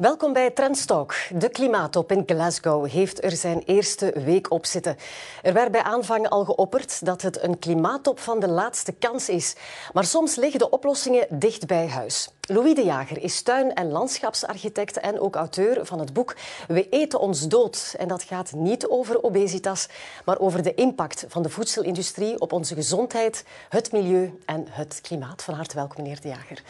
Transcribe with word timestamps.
Welkom 0.00 0.32
bij 0.32 0.50
Trendstalk. 0.50 1.14
De 1.34 1.48
klimaattop 1.48 2.12
in 2.12 2.22
Glasgow 2.26 2.88
heeft 2.88 3.24
er 3.24 3.30
zijn 3.30 3.62
eerste 3.66 4.12
week 4.24 4.50
op 4.50 4.66
zitten. 4.66 4.96
Er 5.42 5.52
werd 5.52 5.70
bij 5.70 5.82
aanvang 5.82 6.28
al 6.28 6.44
geopperd 6.44 7.04
dat 7.04 7.22
het 7.22 7.42
een 7.42 7.58
klimaattop 7.58 8.18
van 8.18 8.40
de 8.40 8.48
laatste 8.48 8.92
kans 8.92 9.28
is. 9.28 9.54
Maar 9.92 10.04
soms 10.04 10.36
liggen 10.36 10.58
de 10.58 10.70
oplossingen 10.70 11.26
dicht 11.30 11.66
bij 11.66 11.88
huis. 11.88 12.30
Louis 12.52 12.74
de 12.74 12.84
Jager 12.84 13.22
is 13.22 13.42
tuin- 13.42 13.74
en 13.74 13.90
landschapsarchitect 13.90 14.98
en 14.98 15.20
ook 15.20 15.34
auteur 15.34 15.86
van 15.86 15.98
het 15.98 16.12
boek 16.12 16.36
We 16.68 16.88
eten 16.88 17.20
ons 17.20 17.48
dood. 17.48 17.94
En 17.98 18.08
dat 18.08 18.22
gaat 18.22 18.52
niet 18.52 18.86
over 18.86 19.22
obesitas, 19.22 19.88
maar 20.24 20.38
over 20.38 20.62
de 20.62 20.74
impact 20.74 21.24
van 21.28 21.42
de 21.42 21.48
voedselindustrie 21.48 22.40
op 22.40 22.52
onze 22.52 22.74
gezondheid, 22.74 23.44
het 23.68 23.92
milieu 23.92 24.38
en 24.44 24.66
het 24.70 24.98
klimaat. 25.02 25.42
Van 25.42 25.54
harte 25.54 25.74
welkom, 25.74 26.02
meneer 26.02 26.20
de 26.20 26.28
Jager. 26.28 26.62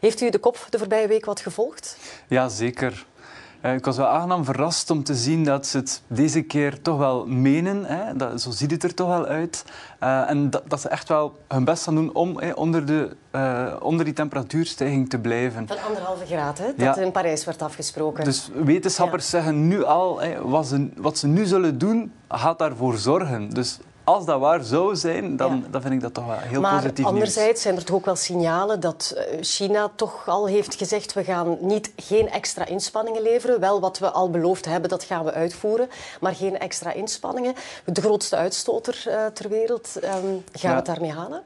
Heeft 0.00 0.20
u 0.20 0.30
de 0.30 0.38
kop 0.38 0.66
de 0.70 0.78
voorbije 0.78 1.06
week 1.06 1.24
wat 1.24 1.40
gevolgd? 1.40 1.96
Ja, 2.28 2.48
zeker. 2.48 3.06
Eh, 3.62 3.74
ik 3.74 3.84
was 3.84 3.96
wel 3.96 4.06
aangenaam 4.06 4.44
verrast 4.44 4.90
om 4.90 5.04
te 5.04 5.14
zien 5.14 5.44
dat 5.44 5.66
ze 5.66 5.76
het 5.76 6.02
deze 6.06 6.42
keer 6.42 6.82
toch 6.82 6.98
wel 6.98 7.26
menen. 7.26 7.84
Hè. 7.84 8.16
Dat, 8.16 8.40
zo 8.40 8.50
ziet 8.50 8.70
het 8.70 8.82
er 8.82 8.94
toch 8.94 9.08
wel 9.08 9.26
uit. 9.26 9.64
Uh, 10.02 10.30
en 10.30 10.50
dat, 10.50 10.62
dat, 10.68 10.80
ze 10.80 10.88
echt 10.88 11.08
wel 11.08 11.38
hun 11.48 11.64
best 11.64 11.82
gaan 11.82 11.94
doen 11.94 12.14
om 12.14 12.38
hè, 12.38 12.52
onder, 12.52 12.86
de, 12.86 13.16
uh, 13.32 13.72
onder 13.80 14.04
die 14.04 14.14
temperatuurstijging 14.14 15.10
te 15.10 15.18
blijven. 15.18 15.66
Van 15.66 15.82
anderhalve 15.86 16.26
graad, 16.26 16.58
hè, 16.58 16.66
dat 16.66 16.96
ja. 16.96 16.96
in 16.96 17.12
Parijs 17.12 17.44
werd 17.44 17.62
afgesproken. 17.62 18.24
Dus 18.24 18.50
wetenschappers 18.64 19.24
ja. 19.24 19.30
zeggen 19.30 19.68
nu 19.68 19.84
al, 19.84 20.20
hè, 20.20 20.42
wat, 20.42 20.66
ze, 20.66 20.88
wat 20.96 21.18
ze 21.18 21.26
nu 21.26 21.44
zullen 21.44 21.78
doen, 21.78 22.12
gaat 22.28 22.58
daarvoor 22.58 22.96
zorgen. 22.96 23.50
Dus 23.50 23.78
als 24.04 24.24
dat 24.24 24.40
waar 24.40 24.64
zou 24.64 24.96
zijn, 24.96 25.36
dan, 25.36 25.56
ja. 25.56 25.70
dan 25.70 25.80
vind 25.80 25.94
ik 25.94 26.00
dat 26.00 26.14
toch 26.14 26.26
wel 26.26 26.36
heel 26.38 26.60
maar 26.60 26.74
positief 26.74 27.04
Maar 27.04 27.12
anderzijds 27.12 27.62
zijn 27.62 27.76
er 27.76 27.84
toch 27.84 27.96
ook 27.96 28.04
wel 28.04 28.16
signalen 28.16 28.80
dat 28.80 29.16
China 29.40 29.90
toch 29.96 30.28
al 30.28 30.46
heeft 30.46 30.74
gezegd 30.74 31.12
we 31.12 31.24
gaan 31.24 31.56
niet, 31.60 31.92
geen 31.96 32.30
extra 32.30 32.66
inspanningen 32.66 33.22
leveren. 33.22 33.60
Wel 33.60 33.80
wat 33.80 33.98
we 33.98 34.10
al 34.10 34.30
beloofd 34.30 34.64
hebben, 34.64 34.90
dat 34.90 35.04
gaan 35.04 35.24
we 35.24 35.32
uitvoeren. 35.32 35.88
Maar 36.20 36.34
geen 36.34 36.58
extra 36.58 36.92
inspanningen. 36.92 37.54
De 37.84 38.00
grootste 38.00 38.36
uitstoter 38.36 39.04
uh, 39.06 39.26
ter 39.26 39.48
wereld. 39.48 39.90
Um, 39.96 40.02
gaan 40.02 40.42
ja. 40.52 40.68
we 40.68 40.74
het 40.74 40.86
daarmee 40.86 41.12
halen? 41.12 41.42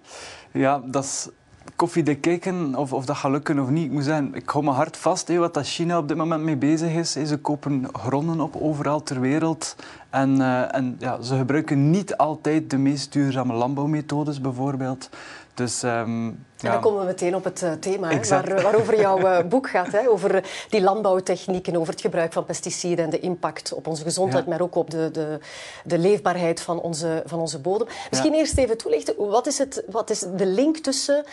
Ja, 0.52 0.82
dat 0.84 1.04
is 1.04 1.28
koffie 1.76 2.14
kijken 2.14 2.74
of, 2.74 2.92
of 2.92 3.04
dat 3.04 3.16
gaat 3.16 3.30
lukken 3.30 3.58
of 3.58 3.68
niet. 3.68 3.84
Ik 3.84 3.90
moet 3.90 4.04
zeggen, 4.04 4.34
ik 4.34 4.48
hou 4.48 4.64
me 4.64 4.70
hard 4.70 4.96
vast 4.96 5.28
hé, 5.28 5.36
wat 5.36 5.54
dat 5.54 5.66
China 5.66 5.98
op 5.98 6.08
dit 6.08 6.16
moment 6.16 6.42
mee 6.42 6.56
bezig 6.56 6.92
is. 6.92 7.14
Hé. 7.14 7.26
Ze 7.26 7.36
kopen 7.36 7.88
gronden 7.92 8.40
op 8.40 8.56
overal 8.60 9.02
ter 9.02 9.20
wereld. 9.20 9.76
En, 10.10 10.36
uh, 10.36 10.74
en 10.74 10.96
ja, 10.98 11.22
ze 11.22 11.36
gebruiken 11.36 11.90
niet 11.90 12.16
altijd 12.16 12.70
de 12.70 12.78
meest 12.78 13.12
duurzame 13.12 13.52
landbouwmethodes, 13.52 14.40
bijvoorbeeld. 14.40 15.08
Dus, 15.54 15.82
um, 15.82 15.90
en 15.90 16.44
dan 16.56 16.72
ja. 16.72 16.78
komen 16.78 17.00
we 17.00 17.06
meteen 17.06 17.34
op 17.34 17.44
het 17.44 17.62
uh, 17.62 17.72
thema 17.72 18.08
hè, 18.08 18.28
waar, 18.28 18.62
waarover 18.62 19.00
jouw 19.00 19.42
boek 19.48 19.70
gaat. 19.70 19.92
Hè, 19.92 20.08
over 20.08 20.44
die 20.68 20.80
landbouwtechnieken, 20.80 21.76
over 21.76 21.92
het 21.92 22.00
gebruik 22.00 22.32
van 22.32 22.44
pesticiden 22.44 23.04
en 23.04 23.10
de 23.10 23.20
impact 23.20 23.72
op 23.72 23.86
onze 23.86 24.02
gezondheid, 24.02 24.44
ja. 24.44 24.50
maar 24.50 24.60
ook 24.60 24.74
op 24.74 24.90
de, 24.90 25.10
de, 25.10 25.38
de 25.84 25.98
leefbaarheid 25.98 26.60
van 26.60 26.80
onze, 26.80 27.22
van 27.26 27.40
onze 27.40 27.58
bodem. 27.58 27.88
Misschien 28.10 28.32
ja. 28.32 28.38
eerst 28.38 28.58
even 28.58 28.76
toelichten, 28.76 29.14
wat 29.16 29.46
is, 29.46 29.58
het, 29.58 29.82
wat 29.90 30.10
is 30.10 30.20
de 30.36 30.46
link 30.46 30.76
tussen 30.76 31.24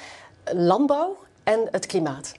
landbouw 0.53 1.17
en 1.43 1.67
het 1.71 1.85
klimaat? 1.85 2.33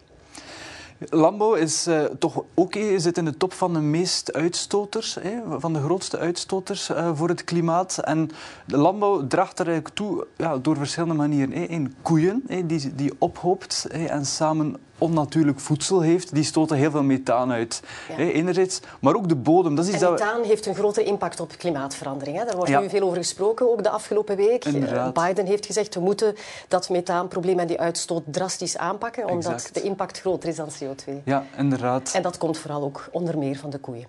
Landbouw 0.98 1.54
is 1.54 1.88
uh, 1.88 2.04
toch 2.04 2.42
ook 2.54 2.72
zit 2.96 3.18
in 3.18 3.24
de 3.24 3.36
top 3.36 3.52
van 3.52 3.72
de 3.72 3.80
meest 3.80 4.32
uitstoters, 4.32 5.18
van 5.58 5.72
de 5.72 5.80
grootste 5.80 6.18
uitstoters 6.18 6.90
uh, 6.90 7.10
voor 7.14 7.28
het 7.28 7.44
klimaat. 7.44 7.98
En 7.98 8.30
de 8.66 8.76
landbouw 8.76 9.26
draagt 9.26 9.58
er 9.58 9.66
eigenlijk 9.66 9.94
toe 9.94 10.26
ja, 10.36 10.58
door 10.58 10.76
verschillende 10.76 11.14
manieren. 11.14 11.72
Eén, 11.72 11.94
koeien 12.02 12.42
die, 12.66 12.94
die 12.94 13.12
ophoopt 13.18 13.86
en 13.90 14.26
samen 14.26 14.76
onnatuurlijk 14.98 15.60
voedsel 15.60 16.00
heeft, 16.00 16.34
die 16.34 16.44
stoten 16.44 16.76
heel 16.76 16.90
veel 16.90 17.02
methaan 17.02 17.52
uit. 17.52 17.82
Ja. 18.08 18.16
Enerzijds, 18.16 18.80
maar 19.00 19.14
ook 19.14 19.28
de 19.28 19.36
bodem. 19.36 19.74
Dat 19.74 19.86
is 19.86 19.94
en 19.94 20.00
dat 20.00 20.10
methaan 20.10 20.40
we... 20.40 20.46
heeft 20.46 20.66
een 20.66 20.74
grote 20.74 21.04
impact 21.04 21.40
op 21.40 21.52
klimaatverandering. 21.58 22.38
Hè. 22.38 22.44
Daar 22.44 22.56
wordt 22.56 22.70
ja. 22.70 22.80
nu 22.80 22.88
veel 22.88 23.02
over 23.02 23.16
gesproken, 23.16 23.70
ook 23.70 23.82
de 23.82 23.90
afgelopen 23.90 24.36
week. 24.36 24.64
Inderdaad. 24.64 25.14
Biden 25.14 25.46
heeft 25.46 25.66
gezegd, 25.66 25.94
we 25.94 26.00
moeten 26.00 26.34
dat 26.68 26.88
methaanprobleem 26.88 27.58
en 27.58 27.66
die 27.66 27.80
uitstoot 27.80 28.22
drastisch 28.26 28.76
aanpakken, 28.76 29.28
omdat 29.28 29.52
exact. 29.52 29.74
de 29.74 29.82
impact 29.82 30.20
groter 30.20 30.48
is 30.48 30.56
dan 30.56 30.68
CO2. 30.68 31.12
Ja, 31.24 31.44
inderdaad. 31.56 32.10
En 32.14 32.22
dat 32.22 32.38
komt 32.38 32.58
vooral 32.58 32.82
ook 32.82 33.08
onder 33.10 33.38
meer 33.38 33.56
van 33.56 33.70
de 33.70 33.78
koeien. 33.78 34.06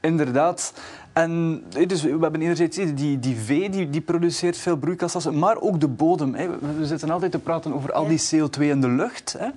Inderdaad. 0.00 0.72
En 1.14 1.64
dus 1.86 2.02
we 2.02 2.08
hebben 2.20 2.40
enerzijds 2.40 2.76
die, 2.76 3.18
die 3.18 3.36
vee, 3.36 3.70
die, 3.70 3.90
die 3.90 4.00
produceert 4.00 4.56
veel 4.56 4.76
broeikasgassen, 4.76 5.38
maar 5.38 5.60
ook 5.60 5.80
de 5.80 5.88
bodem. 5.88 6.34
Hè. 6.34 6.48
We 6.76 6.86
zitten 6.86 7.10
altijd 7.10 7.32
te 7.32 7.38
praten 7.38 7.74
over 7.74 7.92
al 7.92 8.06
die 8.06 8.20
CO2 8.20 8.60
in 8.60 8.80
de 8.80 8.88
lucht. 8.88 9.36
Hè. 9.38 9.48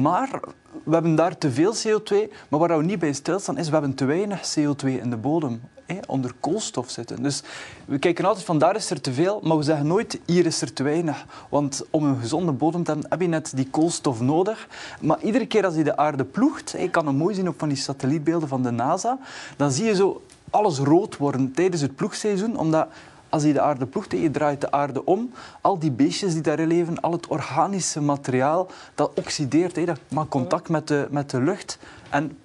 Maar 0.00 0.40
we 0.84 0.92
hebben 0.92 1.14
daar 1.14 1.38
te 1.38 1.50
veel 1.50 1.74
CO2. 1.74 2.32
Maar 2.48 2.60
waar 2.60 2.78
we 2.78 2.84
niet 2.84 2.98
bij 2.98 3.12
stilstaan 3.12 3.58
is, 3.58 3.66
we 3.66 3.72
hebben 3.72 3.94
te 3.94 4.04
weinig 4.04 4.54
CO2 4.58 4.86
in 4.86 5.10
de 5.10 5.16
bodem. 5.16 5.60
Hè, 5.86 5.98
onder 6.06 6.32
koolstof 6.40 6.90
zitten. 6.90 7.22
Dus 7.22 7.42
we 7.84 7.98
kijken 7.98 8.24
altijd 8.24 8.44
van 8.44 8.58
daar 8.58 8.76
is 8.76 8.90
er 8.90 9.00
te 9.00 9.12
veel, 9.12 9.40
maar 9.44 9.56
we 9.56 9.62
zeggen 9.62 9.86
nooit 9.86 10.20
hier 10.26 10.46
is 10.46 10.60
er 10.60 10.72
te 10.72 10.82
weinig. 10.82 11.26
Want 11.48 11.84
om 11.90 12.04
een 12.04 12.20
gezonde 12.20 12.52
bodem 12.52 12.84
te 12.84 12.90
hebben, 12.90 13.10
heb 13.10 13.20
je 13.20 13.26
net 13.26 13.52
die 13.54 13.68
koolstof 13.70 14.20
nodig. 14.20 14.68
Maar 15.00 15.22
iedere 15.22 15.46
keer 15.46 15.64
als 15.64 15.74
je 15.74 15.84
de 15.84 15.96
aarde 15.96 16.24
ploegt, 16.24 16.74
je 16.78 16.90
kan 16.90 17.06
het 17.06 17.16
mooi 17.16 17.34
zien 17.34 17.48
op 17.48 17.58
van 17.58 17.68
die 17.68 17.78
satellietbeelden 17.78 18.48
van 18.48 18.62
de 18.62 18.70
NASA, 18.70 19.18
dan 19.56 19.72
zie 19.72 19.84
je 19.84 19.94
zo 19.94 20.22
alles 20.50 20.78
rood 20.78 21.16
worden 21.16 21.52
tijdens 21.52 21.82
het 21.82 21.94
ploegseizoen, 21.96 22.58
omdat 22.58 22.88
als 23.28 23.42
je 23.42 23.52
de 23.52 23.60
aarde 23.60 23.86
ploegt 23.86 24.12
en 24.12 24.20
je 24.20 24.30
draait 24.30 24.60
de 24.60 24.70
aarde 24.70 25.04
om, 25.04 25.32
al 25.60 25.78
die 25.78 25.90
beestjes 25.90 26.32
die 26.32 26.42
daarin 26.42 26.66
leven, 26.66 27.00
al 27.00 27.12
het 27.12 27.26
organische 27.26 28.00
materiaal, 28.00 28.68
dat 28.94 29.10
oxideert, 29.14 29.76
hè, 29.76 29.84
dat 29.84 29.98
maakt 30.08 30.28
contact 30.28 30.68
met 30.68 30.88
de, 30.88 31.06
met 31.10 31.30
de 31.30 31.40
lucht 31.40 31.78
en 32.10 32.38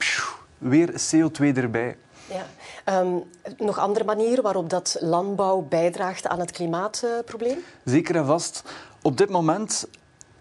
weer 0.58 0.90
CO2 0.90 1.56
erbij. 1.56 1.98
Ja. 2.26 3.00
Um, 3.00 3.24
nog 3.58 3.78
andere 3.78 4.06
manieren 4.06 4.44
waarop 4.44 4.70
dat 4.70 4.98
landbouw 5.00 5.62
bijdraagt 5.70 6.28
aan 6.28 6.40
het 6.40 6.52
klimaatprobleem? 6.52 7.58
Uh, 7.58 7.64
Zeker 7.84 8.16
en 8.16 8.26
vast. 8.26 8.64
Op 9.02 9.18
dit 9.18 9.30
moment 9.30 9.88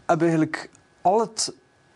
hebben 0.07 0.27
we 0.27 0.33
eigenlijk 0.33 0.71
al 1.03 1.21
het, 1.21 1.53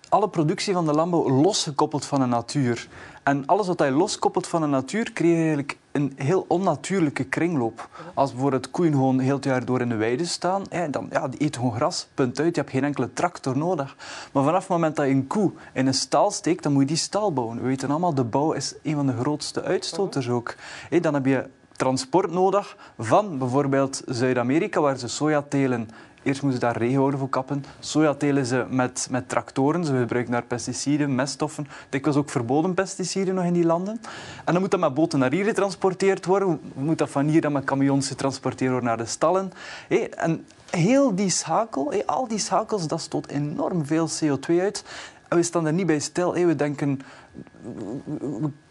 alle 0.09 0.29
productie 0.29 0.73
van 0.73 0.87
de 0.87 0.93
landbouw 0.93 1.31
losgekoppeld 1.31 2.05
van 2.05 2.21
de 2.21 2.27
natuur. 2.27 2.89
En 3.25 3.47
alles 3.47 3.67
wat 3.67 3.79
hij 3.79 3.91
loskoppelt 3.91 4.47
van 4.47 4.61
de 4.61 4.67
natuur, 4.67 5.13
creëer 5.13 5.33
je 5.33 5.39
eigenlijk 5.39 5.79
een 5.93 6.13
heel 6.17 6.45
onnatuurlijke 6.49 7.25
kringloop. 7.25 7.89
Als 8.15 8.33
bijvoorbeeld 8.33 8.71
koeien 8.71 8.93
gewoon 8.93 9.19
heel 9.19 9.35
het 9.35 9.45
jaar 9.45 9.65
door 9.65 9.81
in 9.81 9.89
de 9.89 9.95
weide 9.95 10.25
staan, 10.25 10.63
dan 10.91 11.07
ja, 11.11 11.29
die 11.29 11.41
eten 11.41 11.61
gewoon 11.61 11.77
gras, 11.77 12.09
punt 12.15 12.41
uit. 12.41 12.55
Je 12.55 12.61
hebt 12.61 12.73
geen 12.73 12.85
enkele 12.85 13.13
tractor 13.13 13.59
nodig. 13.59 13.97
Maar 14.33 14.45
vanaf 14.45 14.61
het 14.61 14.69
moment 14.69 14.97
dat 14.97 15.07
je 15.07 15.13
een 15.13 15.27
koe 15.27 15.53
in 15.73 15.87
een 15.87 15.95
stal 15.95 16.31
steekt, 16.31 16.63
dan 16.63 16.73
moet 16.73 16.83
je 16.83 16.89
die 16.89 16.97
stal 16.97 17.33
bouwen. 17.33 17.57
We 17.57 17.67
weten 17.67 17.91
allemaal, 17.91 18.15
de 18.15 18.25
bouw 18.25 18.53
is 18.53 18.75
een 18.83 18.95
van 18.95 19.07
de 19.07 19.17
grootste 19.17 19.63
uitstoters 19.63 20.29
ook. 20.29 20.55
Dan 21.01 21.15
heb 21.15 21.27
je 21.27 21.49
transport 21.77 22.31
nodig 22.31 22.77
van 22.99 23.39
bijvoorbeeld 23.39 24.03
Zuid-Amerika, 24.07 24.81
waar 24.81 24.99
ze 24.99 25.09
soja 25.09 25.43
telen 25.49 25.89
Eerst 26.25 26.43
moesten 26.43 26.61
ze 26.61 26.67
daar 26.67 26.77
regenwouden 26.77 27.19
voor 27.19 27.29
kappen. 27.29 27.65
Soja 27.79 28.15
telen 28.15 28.47
ze 28.47 28.65
met, 28.71 29.09
met 29.11 29.29
tractoren. 29.29 29.85
Ze 29.85 29.97
gebruiken 29.97 30.33
daar 30.33 30.45
pesticiden, 30.45 31.15
meststoffen. 31.15 31.67
Dikwijls 31.89 32.19
ook 32.19 32.31
verboden 32.31 32.75
pesticiden 32.75 33.35
nog 33.35 33.45
in 33.45 33.53
die 33.53 33.65
landen. 33.65 34.01
En 34.45 34.53
dan 34.53 34.61
moet 34.61 34.71
dat 34.71 34.81
met 34.81 34.95
boten 34.95 35.19
naar 35.19 35.33
hier 35.33 35.45
getransporteerd 35.45 36.27
worden. 36.27 36.61
Moet 36.75 36.99
dat 36.99 37.11
van 37.11 37.27
hier 37.27 37.41
dan 37.41 37.53
met 37.53 37.65
camions 37.65 38.09
getransporteerd 38.09 38.71
worden 38.71 38.89
naar 38.89 38.97
de 38.97 39.07
stallen. 39.07 39.53
En 40.17 40.47
heel 40.71 41.15
die 41.15 41.31
schakel, 41.31 42.03
al 42.07 42.29
die 42.29 42.39
schakels, 42.39 42.87
dat 42.87 43.01
stoot 43.01 43.27
enorm 43.27 43.87
veel 43.87 44.09
CO2 44.09 44.61
uit. 44.61 44.85
En 45.29 45.37
we 45.37 45.43
staan 45.43 45.67
er 45.67 45.73
niet 45.73 45.87
bij 45.87 45.99
stil. 45.99 46.33
We 46.33 46.57
denken... 46.57 47.01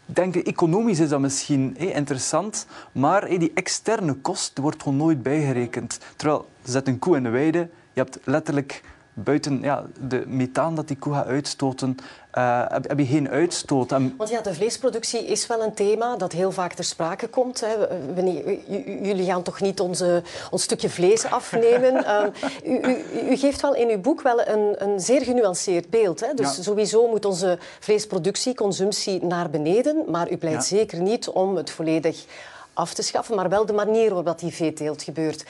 denken, 0.06 0.44
economisch 0.44 1.00
is 1.00 1.08
dat 1.08 1.20
misschien 1.20 1.76
interessant, 1.76 2.66
maar 2.92 3.28
die 3.28 3.50
externe 3.54 4.14
kost 4.14 4.58
wordt 4.58 4.82
gewoon 4.82 4.98
nooit 4.98 5.22
bijgerekend. 5.22 5.98
Terwijl, 6.16 6.48
zet 6.62 6.88
een 6.88 6.98
koe 6.98 7.16
in 7.16 7.22
de 7.22 7.28
weide, 7.28 7.68
je 7.92 8.00
hebt 8.00 8.18
letterlijk 8.24 8.82
buiten 9.14 9.60
ja, 9.62 9.84
de 10.08 10.24
methaan 10.26 10.74
dat 10.74 10.88
die 10.88 10.96
koe 10.96 11.14
gaat 11.14 11.26
uitstoten, 11.26 11.96
uh, 12.38 12.64
heb, 12.68 12.88
heb, 12.88 12.98
je 12.98 13.06
geen 13.06 13.28
uitstoot. 13.28 13.92
En... 13.92 14.14
Want 14.16 14.30
ja, 14.30 14.40
de 14.40 14.54
vleesproductie 14.54 15.24
is 15.24 15.46
wel 15.46 15.62
een 15.62 15.74
thema 15.74 16.16
dat 16.16 16.32
heel 16.32 16.52
vaak 16.52 16.72
ter 16.72 16.84
sprake 16.84 17.28
komt. 17.28 17.60
Hè. 17.60 17.78
We, 17.78 17.88
we, 18.14 18.62
jullie 19.02 19.24
gaan 19.24 19.42
toch 19.42 19.60
niet 19.60 19.80
onze, 19.80 20.22
ons 20.50 20.62
stukje 20.62 20.90
vlees 20.90 21.24
afnemen? 21.24 21.94
uh, 21.94 22.22
u, 22.72 22.80
u, 22.88 23.04
u, 23.30 23.36
geeft 23.36 23.60
wel 23.60 23.74
in 23.74 23.88
uw 23.88 24.00
boek 24.00 24.22
wel 24.22 24.46
een, 24.46 24.74
een 24.82 25.00
zeer 25.00 25.22
genuanceerd 25.22 25.90
beeld. 25.90 26.20
Hè. 26.20 26.34
Dus 26.34 26.56
ja. 26.56 26.62
sowieso 26.62 27.08
moet 27.08 27.24
onze 27.24 27.58
vleesproductie, 27.80 28.54
consumptie 28.54 29.24
naar 29.24 29.50
beneden. 29.50 30.04
Maar 30.10 30.30
u 30.30 30.36
pleit 30.36 30.54
ja. 30.54 30.76
zeker 30.76 31.00
niet 31.00 31.28
om 31.28 31.56
het 31.56 31.70
volledig 31.70 32.24
af 32.72 32.94
te 32.94 33.02
schaffen, 33.02 33.36
maar 33.36 33.48
wel 33.48 33.66
de 33.66 33.72
manier 33.72 34.14
waarop 34.14 34.38
die 34.38 34.52
veeteelt 34.52 35.02
gebeurt. 35.02 35.44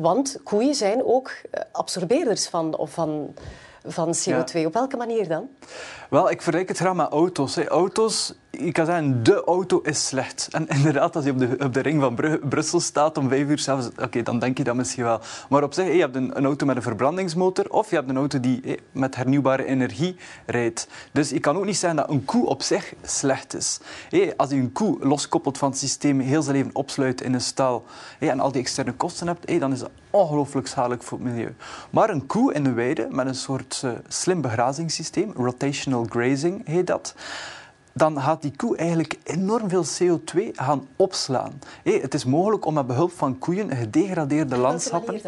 Want 0.00 0.40
koeien 0.44 0.74
zijn 0.74 1.04
ook 1.04 1.32
absorbeerders 1.72 2.48
van, 2.48 2.76
of 2.76 2.90
van, 2.90 3.34
van 3.88 4.08
CO2. 4.08 4.52
Ja. 4.52 4.66
Op 4.66 4.72
welke 4.72 4.96
manier 4.96 5.28
dan? 5.28 5.48
Wel, 6.10 6.30
ik 6.30 6.42
vergelijk 6.42 6.68
het 6.68 6.78
graag 6.78 6.94
met 6.94 7.08
auto's. 7.08 7.54
Hè. 7.54 7.68
Auto's 7.68 8.34
je 8.50 8.72
kan 8.72 8.86
zeggen, 8.86 9.22
de 9.22 9.44
auto 9.44 9.80
is 9.80 10.06
slecht. 10.06 10.48
En 10.50 10.68
inderdaad, 10.76 11.16
als 11.16 11.24
je 11.24 11.30
op 11.30 11.38
de, 11.38 11.56
op 11.64 11.74
de 11.74 11.80
ring 11.80 12.00
van 12.00 12.38
Brussel 12.48 12.80
staat 12.80 13.18
om 13.18 13.28
vijf 13.28 13.48
uur 13.48 13.58
s'avonds, 13.58 13.88
oké, 14.02 14.22
dan 14.22 14.38
denk 14.38 14.58
je 14.58 14.64
dat 14.64 14.74
misschien 14.74 15.04
wel. 15.04 15.20
Maar 15.48 15.62
op 15.62 15.74
zich, 15.74 15.92
je 15.92 16.00
hebt 16.00 16.16
een, 16.16 16.36
een, 16.36 16.44
auto 16.44 16.66
met 16.66 16.76
een 16.76 16.82
verbrandingsmotor 16.82 17.68
of 17.68 17.90
je 17.90 17.96
hebt 17.96 18.08
een 18.08 18.16
auto 18.16 18.40
die 18.40 18.78
met 18.92 19.16
hernieuwbare 19.16 19.64
energie 19.64 20.16
rijdt. 20.46 20.88
Dus 21.12 21.30
je 21.30 21.40
kan 21.40 21.56
ook 21.56 21.64
niet 21.64 21.76
zeggen 21.76 21.98
dat 21.98 22.10
een 22.10 22.24
koe 22.24 22.46
op 22.46 22.62
zich 22.62 22.94
slecht 23.02 23.54
is. 23.54 23.80
Als 24.36 24.50
je 24.50 24.56
een 24.56 24.72
koe 24.72 24.96
loskoppelt 25.00 25.58
van 25.58 25.70
het 25.70 25.78
systeem, 25.78 26.20
heel 26.20 26.42
zijn 26.42 26.56
leven 26.56 26.74
opsluit 26.74 27.20
in 27.20 27.34
een 27.34 27.40
stal 27.40 27.84
en 28.18 28.40
al 28.40 28.52
die 28.52 28.60
externe 28.60 28.92
kosten 28.92 29.26
hebt, 29.26 29.60
dan 29.60 29.72
is 29.72 29.78
dat 29.78 29.90
ongelooflijk 30.10 30.66
schadelijk 30.66 31.02
voor 31.02 31.18
het 31.18 31.26
milieu. 31.26 31.54
Maar 31.90 32.10
een 32.10 32.26
koe 32.26 32.54
in 32.54 32.64
de 32.64 32.72
weide 32.72 33.06
met 33.10 33.26
een 33.26 33.34
soort 33.34 33.82
uh, 33.84 33.90
slim 34.08 34.40
begrazingssysteem, 34.40 35.32
rotational 35.36 36.06
grazing 36.08 36.66
heet 36.66 36.86
dat, 36.86 37.14
dan 37.92 38.20
gaat 38.20 38.42
die 38.42 38.52
koe 38.56 38.76
eigenlijk 38.76 39.18
enorm 39.24 39.68
veel 39.68 39.84
CO2 39.84 40.40
gaan 40.52 40.88
opslaan. 40.96 41.60
het 41.82 42.14
is 42.14 42.24
mogelijk 42.24 42.64
om 42.64 42.74
met 42.74 42.86
behulp 42.86 43.12
van 43.12 43.38
koeien 43.38 43.76
gedegradeerde 43.76 44.56
landschappen... 44.56 45.20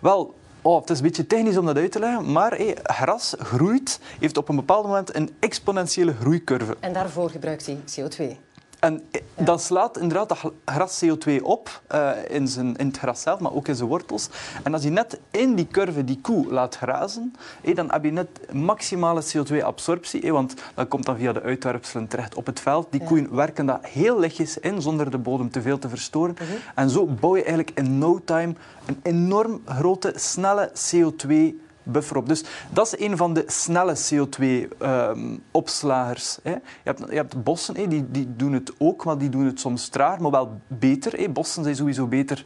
Wel, 0.00 0.34
Oh, 0.62 0.80
het 0.80 0.90
is 0.90 0.96
een 0.96 1.02
beetje 1.04 1.26
technisch 1.26 1.56
om 1.56 1.66
dat 1.66 1.76
uit 1.76 1.92
te 1.92 1.98
leggen, 1.98 2.32
maar 2.32 2.58
gras 2.82 3.34
groeit, 3.38 4.00
heeft 4.20 4.36
op 4.36 4.48
een 4.48 4.56
bepaald 4.56 4.86
moment 4.86 5.14
een 5.14 5.34
exponentiële 5.38 6.14
groeicurve. 6.14 6.76
En 6.80 6.92
daarvoor 6.92 7.30
gebruikt 7.30 7.66
hij 7.66 7.78
CO2? 7.78 8.45
En 8.78 9.02
dat 9.34 9.62
slaat 9.62 9.98
inderdaad 9.98 10.28
dat 10.28 10.52
gras 10.64 11.04
CO2 11.04 11.42
op 11.42 11.80
uh, 11.94 12.10
in, 12.28 12.48
zijn, 12.48 12.76
in 12.76 12.86
het 12.86 12.98
gras 12.98 13.22
zelf, 13.22 13.40
maar 13.40 13.52
ook 13.52 13.68
in 13.68 13.74
zijn 13.74 13.88
wortels. 13.88 14.28
En 14.62 14.72
als 14.72 14.82
je 14.82 14.90
net 14.90 15.20
in 15.30 15.54
die 15.54 15.66
curve 15.66 16.04
die 16.04 16.18
koe 16.20 16.46
laat 16.46 16.76
grazen, 16.76 17.34
hey, 17.62 17.74
dan 17.74 17.92
heb 17.92 18.04
je 18.04 18.10
net 18.10 18.52
maximale 18.52 19.22
CO2-absorptie, 19.22 20.32
want 20.32 20.54
dat 20.74 20.88
komt 20.88 21.06
dan 21.06 21.16
via 21.16 21.32
de 21.32 21.42
uitwerpselen 21.42 22.08
terecht 22.08 22.34
op 22.34 22.46
het 22.46 22.60
veld. 22.60 22.86
Die 22.90 23.04
koeien 23.04 23.34
werken 23.34 23.66
dat 23.66 23.86
heel 23.86 24.18
lichtjes 24.18 24.58
in, 24.58 24.82
zonder 24.82 25.10
de 25.10 25.18
bodem 25.18 25.50
te 25.50 25.62
veel 25.62 25.78
te 25.78 25.88
verstoren. 25.88 26.34
Mhm. 26.34 26.52
En 26.74 26.90
zo 26.90 27.06
bouw 27.06 27.36
je 27.36 27.44
eigenlijk 27.44 27.78
in 27.78 27.98
no 27.98 28.20
time 28.24 28.54
een 28.86 29.00
enorm 29.02 29.62
grote, 29.64 30.12
snelle 30.16 30.72
CO2 30.72 31.64
buffer 31.86 32.16
op. 32.16 32.28
Dus 32.28 32.44
dat 32.70 32.86
is 32.86 33.00
een 33.06 33.16
van 33.16 33.34
de 33.34 33.44
snelle 33.46 33.96
CO2-opslagers. 33.96 36.38
Ehm, 36.42 36.54
je, 36.54 36.60
hebt, 36.84 37.02
je 37.08 37.16
hebt 37.16 37.42
bossen, 37.42 37.88
die, 37.88 38.10
die 38.10 38.36
doen 38.36 38.52
het 38.52 38.72
ook, 38.78 39.04
maar 39.04 39.18
die 39.18 39.28
doen 39.28 39.46
het 39.46 39.60
soms 39.60 39.88
traag, 39.88 40.18
maar 40.18 40.30
wel 40.30 40.60
beter. 40.66 41.32
Bossen 41.32 41.62
zijn 41.62 41.76
sowieso 41.76 42.06
beter, 42.06 42.44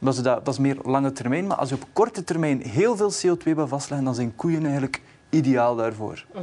omdat 0.00 0.14
ze 0.14 0.22
dat, 0.22 0.44
dat 0.44 0.54
is 0.54 0.60
meer 0.60 0.76
lange 0.82 1.12
termijn. 1.12 1.46
Maar 1.46 1.56
als 1.56 1.68
je 1.68 1.74
op 1.74 1.86
korte 1.92 2.24
termijn 2.24 2.62
heel 2.62 2.96
veel 2.96 3.12
CO2 3.12 3.54
wil 3.54 3.68
vastleggen, 3.68 4.06
dan 4.06 4.14
zijn 4.14 4.36
koeien 4.36 4.64
eigenlijk 4.64 5.02
ideaal 5.30 5.76
daarvoor. 5.76 6.24
Uh 6.34 6.40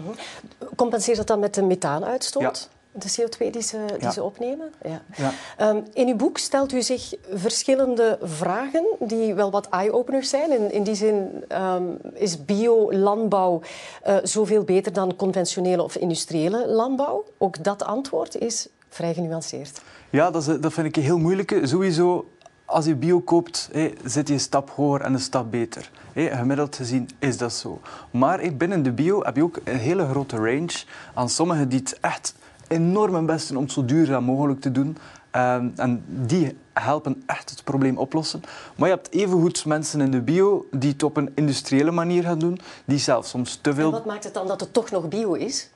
Compenseert 0.75 1.17
dat 1.17 1.27
dan 1.27 1.39
met 1.39 1.53
de 1.53 1.61
methaanuitstoot? 1.61 2.69
De 2.91 3.09
CO2 3.09 3.49
die 3.51 3.61
ze, 3.61 3.85
die 3.99 4.11
ze 4.11 4.23
opnemen? 4.23 4.71
Ja. 4.83 5.01
ja. 5.15 5.69
Um, 5.69 5.83
in 5.93 6.07
uw 6.07 6.15
boek 6.15 6.37
stelt 6.37 6.73
u 6.73 6.81
zich 6.81 7.13
verschillende 7.33 8.19
vragen 8.21 8.85
die 8.99 9.33
wel 9.33 9.51
wat 9.51 9.69
eye-openers 9.69 10.29
zijn. 10.29 10.51
In, 10.51 10.71
in 10.71 10.83
die 10.83 10.95
zin 10.95 11.43
um, 11.49 11.97
is 12.13 12.45
bio-landbouw 12.45 13.61
uh, 14.07 14.17
zoveel 14.23 14.63
beter 14.63 14.93
dan 14.93 15.15
conventionele 15.15 15.83
of 15.83 15.95
industriële 15.95 16.67
landbouw? 16.67 17.23
Ook 17.37 17.63
dat 17.63 17.83
antwoord 17.83 18.37
is 18.37 18.67
vrij 18.89 19.13
genuanceerd. 19.13 19.81
Ja, 20.09 20.31
dat, 20.31 20.47
is, 20.47 20.59
dat 20.59 20.73
vind 20.73 20.87
ik 20.87 20.97
een 20.97 21.03
heel 21.03 21.19
moeilijke. 21.19 21.67
Sowieso, 21.67 22.29
als 22.65 22.85
je 22.85 22.95
bio 22.95 23.19
koopt, 23.19 23.69
zit 24.03 24.27
je 24.27 24.33
een 24.33 24.39
stap 24.39 24.69
hoger 24.69 25.01
en 25.01 25.13
een 25.13 25.19
stap 25.19 25.51
beter. 25.51 25.91
Gemiddeld 26.13 26.75
gezien 26.75 27.09
is 27.19 27.37
dat 27.37 27.53
zo. 27.53 27.79
Maar 28.11 28.53
binnen 28.57 28.83
de 28.83 28.91
bio 28.91 29.23
heb 29.23 29.35
je 29.35 29.43
ook 29.43 29.59
een 29.63 29.77
hele 29.77 30.07
grote 30.07 30.35
range 30.35 30.83
aan 31.13 31.29
sommigen 31.29 31.69
die 31.69 31.79
het 31.79 31.97
echt 32.01 32.33
enorm 32.69 33.11
mijn 33.11 33.25
best 33.25 33.55
om 33.55 33.63
het 33.63 33.71
zo 33.71 33.85
duurzaam 33.85 34.23
mogelijk 34.23 34.61
te 34.61 34.71
doen. 34.71 34.97
Ehm, 35.31 35.67
en 35.75 36.03
die 36.07 36.57
helpen 36.73 37.23
echt 37.25 37.49
het 37.49 37.63
probleem 37.63 37.97
oplossen. 37.97 38.41
Maar 38.75 38.89
je 38.89 38.95
hebt 38.95 39.11
evengoed 39.11 39.65
mensen 39.65 40.01
in 40.01 40.11
de 40.11 40.21
bio 40.21 40.67
die 40.71 40.91
het 40.91 41.03
op 41.03 41.17
een 41.17 41.31
industriële 41.35 41.91
manier 41.91 42.23
gaan 42.23 42.39
doen, 42.39 42.59
die 42.85 42.97
zelf 42.97 43.25
soms 43.25 43.59
te 43.61 43.73
veel... 43.73 43.85
En 43.85 43.91
wat 43.91 44.05
maakt 44.05 44.23
het 44.23 44.33
dan 44.33 44.47
dat 44.47 44.59
het 44.59 44.73
toch 44.73 44.91
nog 44.91 45.07
bio 45.07 45.33
is? 45.33 45.69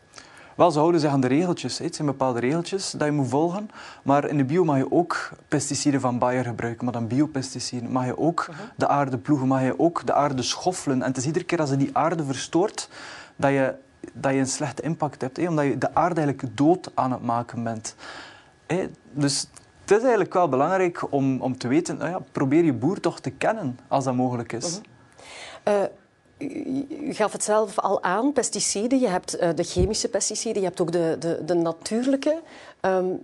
Wel, 0.55 0.71
ze 0.71 0.79
houden 0.79 1.01
zich 1.01 1.11
aan 1.11 1.21
de 1.21 1.27
regeltjes. 1.27 1.77
Het 1.77 1.95
zijn 1.95 2.07
bepaalde 2.07 2.39
regeltjes 2.39 2.91
dat 2.91 3.07
je 3.07 3.11
moet 3.11 3.29
volgen. 3.29 3.69
Maar 4.03 4.29
in 4.29 4.37
de 4.37 4.43
bio 4.43 4.63
mag 4.63 4.77
je 4.77 4.91
ook 4.91 5.29
pesticiden 5.47 6.01
van 6.01 6.19
Bayer 6.19 6.43
gebruiken, 6.43 6.83
maar 6.83 6.93
dan 6.93 7.07
biopesticiden. 7.07 7.91
Mag 7.91 8.05
je 8.05 8.17
ook 8.17 8.47
mhm. 8.49 8.61
de 8.75 8.87
aarde 8.87 9.17
ploegen, 9.17 9.47
mag 9.47 9.61
je 9.61 9.79
ook 9.79 10.05
de 10.05 10.13
aarde 10.13 10.41
schoffelen. 10.41 11.01
En 11.01 11.07
het 11.07 11.17
is 11.17 11.25
iedere 11.25 11.45
keer 11.45 11.59
als 11.59 11.69
je 11.69 11.77
die 11.77 11.97
aarde 11.97 12.23
verstoort, 12.23 12.89
dat 13.35 13.51
je 13.51 13.73
dat 14.13 14.31
je 14.31 14.37
een 14.37 14.47
slechte 14.47 14.81
impact 14.81 15.21
hebt. 15.21 15.37
Hè, 15.37 15.47
omdat 15.47 15.65
je 15.65 15.77
de 15.77 15.95
aarde 15.95 16.21
eigenlijk 16.21 16.57
dood 16.57 16.91
aan 16.93 17.11
het 17.11 17.21
maken 17.21 17.63
bent. 17.63 17.95
Hè. 18.65 18.89
Dus 19.11 19.47
het 19.81 19.91
is 19.91 20.01
eigenlijk 20.01 20.33
wel 20.33 20.49
belangrijk 20.49 21.11
om, 21.11 21.41
om 21.41 21.57
te 21.57 21.67
weten, 21.67 21.97
nou 21.97 22.09
ja, 22.09 22.19
probeer 22.31 22.63
je 22.63 22.73
boer 22.73 22.99
toch 22.99 23.19
te 23.19 23.29
kennen 23.29 23.79
als 23.87 24.03
dat 24.03 24.15
mogelijk 24.15 24.51
is. 24.51 24.81
Uh 25.67 25.83
u 26.51 27.13
gaf 27.13 27.31
het 27.31 27.43
zelf 27.43 27.79
al 27.79 28.03
aan, 28.03 28.33
pesticiden. 28.33 28.99
Je 28.99 29.07
hebt 29.07 29.41
uh, 29.41 29.49
de 29.55 29.63
chemische 29.63 30.09
pesticiden, 30.09 30.61
je 30.61 30.67
hebt 30.67 30.81
ook 30.81 30.91
de, 30.91 31.15
de, 31.19 31.41
de 31.45 31.53
natuurlijke. 31.53 32.41
Um, 32.81 33.21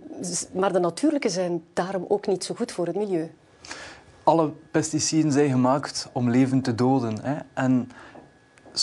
maar 0.52 0.74
de 0.74 0.80
natuurlijke 0.80 1.30
zijn 1.30 1.64
daarom 1.74 2.06
ook 2.08 2.28
niet 2.28 2.44
zo 2.44 2.56
goed 2.56 2.72
voor 2.72 2.86
het 2.86 2.96
milieu. 2.96 3.32
Alle 4.24 4.52
pesticiden 4.72 5.32
zijn 5.32 5.50
gemaakt 5.50 6.10
om 6.12 6.30
leven 6.30 6.62
te 6.62 6.75
doden. 6.75 7.22
Hè. 7.22 7.38
En 7.54 7.92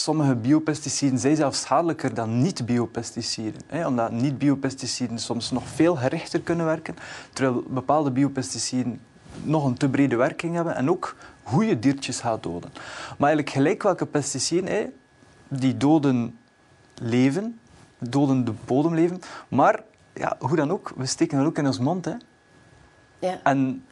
sommige 0.02 0.34
biopesticiden 0.34 1.18
zijn 1.18 1.36
zelfs 1.36 1.60
schadelijker 1.60 2.14
dan 2.14 2.42
niet-biopesticiden. 2.42 3.86
Omdat 3.86 4.10
niet-biopesticiden 4.10 5.18
soms 5.18 5.50
nog 5.50 5.68
veel 5.68 5.96
gerichter 5.96 6.40
kunnen 6.40 6.66
werken, 6.66 6.96
terwijl 7.32 7.62
bepaalde 7.68 8.10
biopesticiden 8.10 9.00
nog 9.42 9.64
een 9.64 9.76
te 9.76 9.88
brede 9.88 10.16
werking 10.16 10.54
hebben 10.54 10.76
en 10.76 10.90
ook 10.90 11.16
goede 11.42 11.78
diertjes 11.78 12.20
gaan 12.20 12.38
doden. 12.40 12.70
Maar 13.18 13.28
eigenlijk 13.28 13.50
gelijk 13.50 13.82
welke 13.82 14.06
pesticiden, 14.06 14.92
die 15.48 15.76
doden 15.76 16.38
leven, 16.94 17.58
doden 17.98 18.44
de 18.44 18.52
bodemleven, 18.64 19.20
maar 19.48 19.82
ja, 20.14 20.36
hoe 20.38 20.56
dan 20.56 20.70
ook, 20.70 20.92
we 20.96 21.06
steken 21.06 21.38
dat 21.38 21.46
ook 21.46 21.58
in 21.58 21.66
ons 21.66 21.78
mond. 21.78 22.04
Hè. 22.04 22.14
Ja. 23.18 23.40
En 23.42 23.84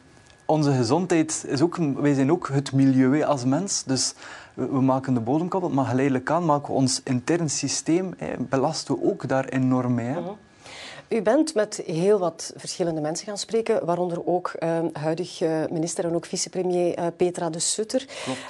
onze 0.45 0.71
gezondheid 0.71 1.45
is 1.47 1.61
ook, 1.61 1.77
wij 1.77 2.13
zijn 2.13 2.31
ook 2.31 2.47
het 2.47 2.71
milieu 2.71 3.23
als 3.23 3.45
mens. 3.45 3.83
Dus 3.83 4.13
we, 4.55 4.81
maken 4.81 5.13
de 5.13 5.19
bodem 5.19 5.47
kapot, 5.47 5.73
maar 5.73 5.85
geleidelijk 5.85 6.31
aan 6.31 6.45
maken 6.45 6.67
we 6.67 6.73
ons 6.73 7.01
intern 7.03 7.49
systeem, 7.49 8.13
belasten 8.39 8.95
we 8.95 9.03
ook 9.03 9.27
daar 9.27 9.45
enorm 9.45 9.93
mee. 9.93 10.09
Mhm. 10.09 10.29
U 11.09 11.21
bent 11.21 11.53
met 11.53 11.81
heel 11.85 12.19
wat 12.19 12.53
verschillende 12.55 13.01
mensen 13.01 13.27
gaan 13.27 13.37
spreken, 13.37 13.85
waaronder 13.85 14.27
ook 14.27 14.51
uh, 14.59 14.79
huidig 14.93 15.41
uh, 15.41 15.63
minister 15.71 16.05
en 16.05 16.15
ook 16.15 16.25
vicepremier 16.25 16.99
uh, 16.99 17.05
Petra 17.15 17.49
de 17.49 17.59
Sutter. 17.59 18.05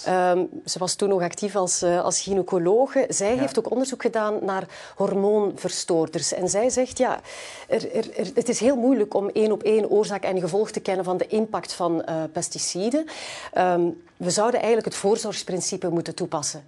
Uh, 0.07 0.31
ze 0.65 0.79
was 0.79 0.95
toen 0.95 1.09
nog 1.09 1.21
actief 1.21 1.55
als, 1.55 1.83
als 1.83 2.21
gynaecologe. 2.21 3.05
Zij 3.09 3.37
heeft 3.37 3.59
ook 3.59 3.71
onderzoek 3.71 4.01
gedaan 4.01 4.37
naar 4.41 4.67
hormoonverstoorders. 4.95 6.33
En 6.33 6.49
zij 6.49 6.69
zegt, 6.69 6.97
ja, 6.97 7.19
er, 7.67 7.95
er, 7.95 8.17
er, 8.17 8.31
het 8.33 8.49
is 8.49 8.59
heel 8.59 8.75
moeilijk 8.75 9.13
om 9.13 9.29
één 9.29 9.51
op 9.51 9.63
één 9.63 9.89
oorzaak 9.89 10.23
en 10.23 10.39
gevolg 10.39 10.71
te 10.71 10.79
kennen 10.79 11.05
van 11.05 11.17
de 11.17 11.27
impact 11.27 11.73
van 11.73 12.05
pesticiden. 12.31 13.05
Ehm, 13.53 13.89
we 14.17 14.29
zouden 14.29 14.59
eigenlijk 14.59 14.87
het 14.87 14.95
voorzorgsprincipe 14.95 15.89
moeten 15.89 16.15
toepassen. 16.15 16.63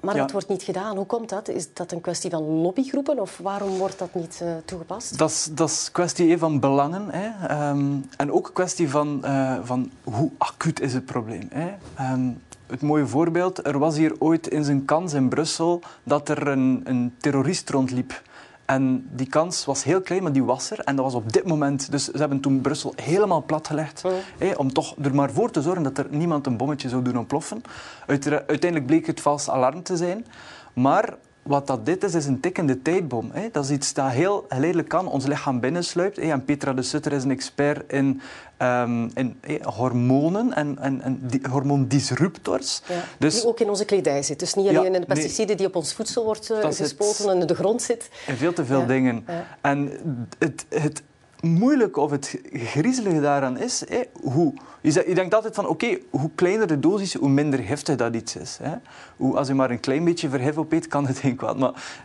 Maar 0.00 0.16
dat 0.16 0.32
wordt 0.32 0.48
niet 0.48 0.62
gedaan. 0.62 0.96
Hoe 0.96 1.06
komt 1.06 1.28
dat? 1.28 1.48
Is 1.48 1.72
dat 1.72 1.92
een 1.92 2.00
kwestie 2.00 2.30
van 2.30 2.42
lobbygroepen 2.42 3.20
of 3.20 3.38
waarom 3.42 3.78
wordt 3.78 3.98
dat 3.98 4.14
niet 4.14 4.40
uh, 4.42 4.52
toegepast? 4.64 5.18
Dat 5.18 5.30
is, 5.30 5.48
dat 5.52 5.68
is 5.68 5.88
kwestie 5.92 6.38
van 6.38 6.60
belangen 6.60 7.06
hè. 7.10 7.46
Ehm, 7.46 7.96
en 8.16 8.32
ook 8.32 8.46
een 8.46 8.52
kwestie 8.52 8.90
van, 8.90 9.20
uh, 9.24 9.58
van 9.62 9.90
hoe 10.04 10.30
acuut 10.38 10.80
is 10.80 10.94
het 10.94 11.04
probleem. 11.04 11.48
Hè. 11.52 11.68
Um, 12.12 12.42
het 12.66 12.82
mooie 12.82 13.06
voorbeeld, 13.06 13.66
er 13.66 13.78
was 13.78 13.96
hier 13.96 14.14
ooit 14.18 14.48
in 14.48 14.64
zijn 14.64 14.84
kans 14.84 15.12
in 15.12 15.28
Brussel 15.28 15.80
dat 16.02 16.28
er 16.28 16.48
een, 16.48 16.80
een 16.84 17.14
terrorist 17.18 17.70
rondliep. 17.70 18.22
En 18.68 19.08
die 19.12 19.26
kans 19.26 19.64
was 19.64 19.84
heel 19.84 20.00
klein, 20.00 20.22
maar 20.22 20.32
die 20.32 20.44
was 20.44 20.70
er. 20.70 20.80
En 20.80 20.96
dat 20.96 21.04
was 21.04 21.14
op 21.14 21.32
dit 21.32 21.46
moment. 21.46 21.90
Dus 21.90 22.04
ze 22.04 22.18
hebben 22.18 22.40
toen 22.40 22.60
Brussel 22.60 22.92
helemaal 22.96 23.42
platgelegd. 23.42 24.04
Oh. 24.04 24.58
om 24.58 24.72
toch 24.72 24.94
er 25.02 25.14
maar 25.14 25.30
voor 25.30 25.50
te 25.50 25.62
zorgen 25.62 25.82
dat 25.82 25.98
er 25.98 26.06
niemand 26.10 26.46
een 26.46 26.56
bommetje 26.56 26.88
zou 26.88 27.02
doen 27.02 27.18
ontploffen. 27.18 27.62
Uiteindelijk 28.06 28.86
bleek 28.86 29.06
het 29.06 29.20
vals 29.20 29.50
alarm 29.50 29.82
te 29.82 29.96
zijn. 29.96 30.26
Maar 30.72 31.16
wat 31.48 31.66
dat 31.66 31.86
dit 31.86 32.04
is, 32.04 32.14
is 32.14 32.26
een 32.26 32.40
tikkende 32.40 32.82
tijdbom. 32.82 33.30
Hè. 33.32 33.48
Dat 33.52 33.64
is 33.64 33.70
iets 33.70 33.92
dat 33.92 34.10
heel 34.10 34.44
geleidelijk 34.48 34.88
kan 34.88 35.06
ons 35.06 35.26
lichaam 35.26 35.60
binnensluipt. 35.60 36.16
Hè. 36.16 36.22
En 36.22 36.44
Petra 36.44 36.72
de 36.72 36.82
Sutter 36.82 37.12
is 37.12 37.24
een 37.24 37.30
expert 37.30 37.92
in, 37.92 38.20
um, 38.58 39.10
in 39.14 39.36
hormonen 39.62 40.52
en, 40.52 40.78
en, 40.78 41.00
en 41.00 41.20
die, 41.22 41.40
hormoondisruptors. 41.50 42.82
Ja, 42.88 42.94
dus, 43.18 43.34
die 43.34 43.46
ook 43.46 43.60
in 43.60 43.68
onze 43.68 43.84
kledij 43.84 44.22
zit. 44.22 44.38
Dus 44.38 44.54
niet 44.54 44.68
alleen 44.68 44.94
in 44.94 45.00
de 45.00 45.06
pesticiden 45.06 45.56
die 45.56 45.66
op 45.66 45.76
ons 45.76 45.92
voedsel 45.92 46.24
wordt 46.24 46.50
uh, 46.50 46.58
gespoten 46.70 47.30
en 47.30 47.40
in 47.40 47.46
de 47.46 47.54
grond 47.54 47.82
zit. 47.82 48.08
En 48.26 48.36
veel 48.36 48.52
te 48.52 48.64
veel 48.64 48.86
dingen. 48.86 49.26
En 49.60 49.92
het, 50.38 50.66
het 50.68 51.02
moeilijke 51.40 52.00
of 52.00 52.10
het 52.10 52.40
griezelige 52.52 53.20
daaraan 53.20 53.58
is, 53.58 53.84
hoe, 54.22 54.52
je, 54.80 55.14
denkt 55.14 55.34
altijd 55.34 55.54
van, 55.54 55.66
oké, 55.66 55.98
hoe 56.10 56.30
kleiner 56.34 56.66
de 56.66 56.78
dosis, 56.78 57.14
hoe 57.14 57.28
minder 57.28 57.58
giftig 57.58 57.96
dat 57.96 58.14
iets 58.14 58.36
is. 58.36 58.58
Hè. 58.62 58.74
Hoe, 59.16 59.36
als 59.36 59.48
je 59.48 59.54
maar 59.54 59.70
een 59.70 59.80
klein 59.80 60.04
beetje 60.04 60.28
verhef 60.28 60.56
opeet, 60.56 60.86
kan 60.86 61.06
het 61.06 61.18
geen 61.18 61.36
kwaad. 61.36 61.58
Maar 61.58 62.02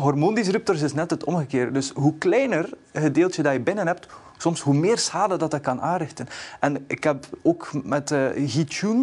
hormoondisruptors 0.00 0.82
is 0.82 0.94
net 0.94 1.10
het 1.10 1.24
omgekeerde. 1.24 1.72
Dus 1.72 1.90
hoe 1.94 2.14
kleiner 2.18 2.68
het 2.92 3.14
deeltje 3.14 3.42
dat 3.42 3.52
je 3.52 3.60
binnen 3.60 3.86
hebt, 3.86 4.06
soms 4.38 4.60
hoe 4.60 4.74
meer 4.74 4.98
schade 4.98 5.36
dat 5.36 5.50
dat 5.50 5.60
kan 5.60 5.80
aanrichten. 5.80 6.28
En 6.60 6.84
ik 6.86 7.04
heb 7.04 7.26
ook 7.42 7.70
met 7.84 8.10
uh, 8.10 8.54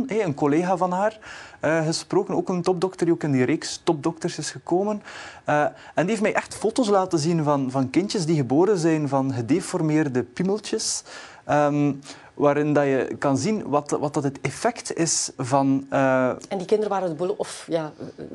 een 0.08 0.34
collega 0.34 0.78
van 0.78 0.92
haar, 0.92 1.20
uh, 1.62 1.86
gesproken. 1.86 2.36
Ook 2.36 2.50
een 2.50 2.62
topdokter 2.62 3.06
die 3.06 3.16
ook 3.16 3.24
in 3.24 3.32
die 3.32 3.46
reeks 3.46 3.82
topdokters 3.84 4.38
is 4.38 4.52
gekomen. 4.52 5.02
En 5.46 5.74
die 5.96 6.06
heeft 6.06 6.22
mij 6.22 6.34
echt 6.34 6.56
foto's 6.56 6.88
laten 6.88 7.20
zien 7.20 7.44
van, 7.44 7.72
van 7.72 7.90
kindjes 7.90 8.26
die 8.26 8.36
geboren 8.36 8.78
zijn 8.78 9.08
van 9.08 9.34
gedeformeerde 9.34 10.24
piemeltjes. 10.24 11.04
Um, 11.50 12.00
waarin 12.34 12.74
dat 12.74 12.84
je 12.84 13.16
kan 13.20 13.38
zien 13.38 13.70
wat, 13.70 13.92
wat 13.92 14.14
dat 14.14 14.24
het 14.24 14.42
effect 14.42 14.94
is 14.94 15.32
van... 15.38 15.86
En 15.90 16.58
die 16.58 16.66
kinderen 16.66 16.90
waren, 16.90 17.38
of, 17.38 17.66
ja, 17.68 17.92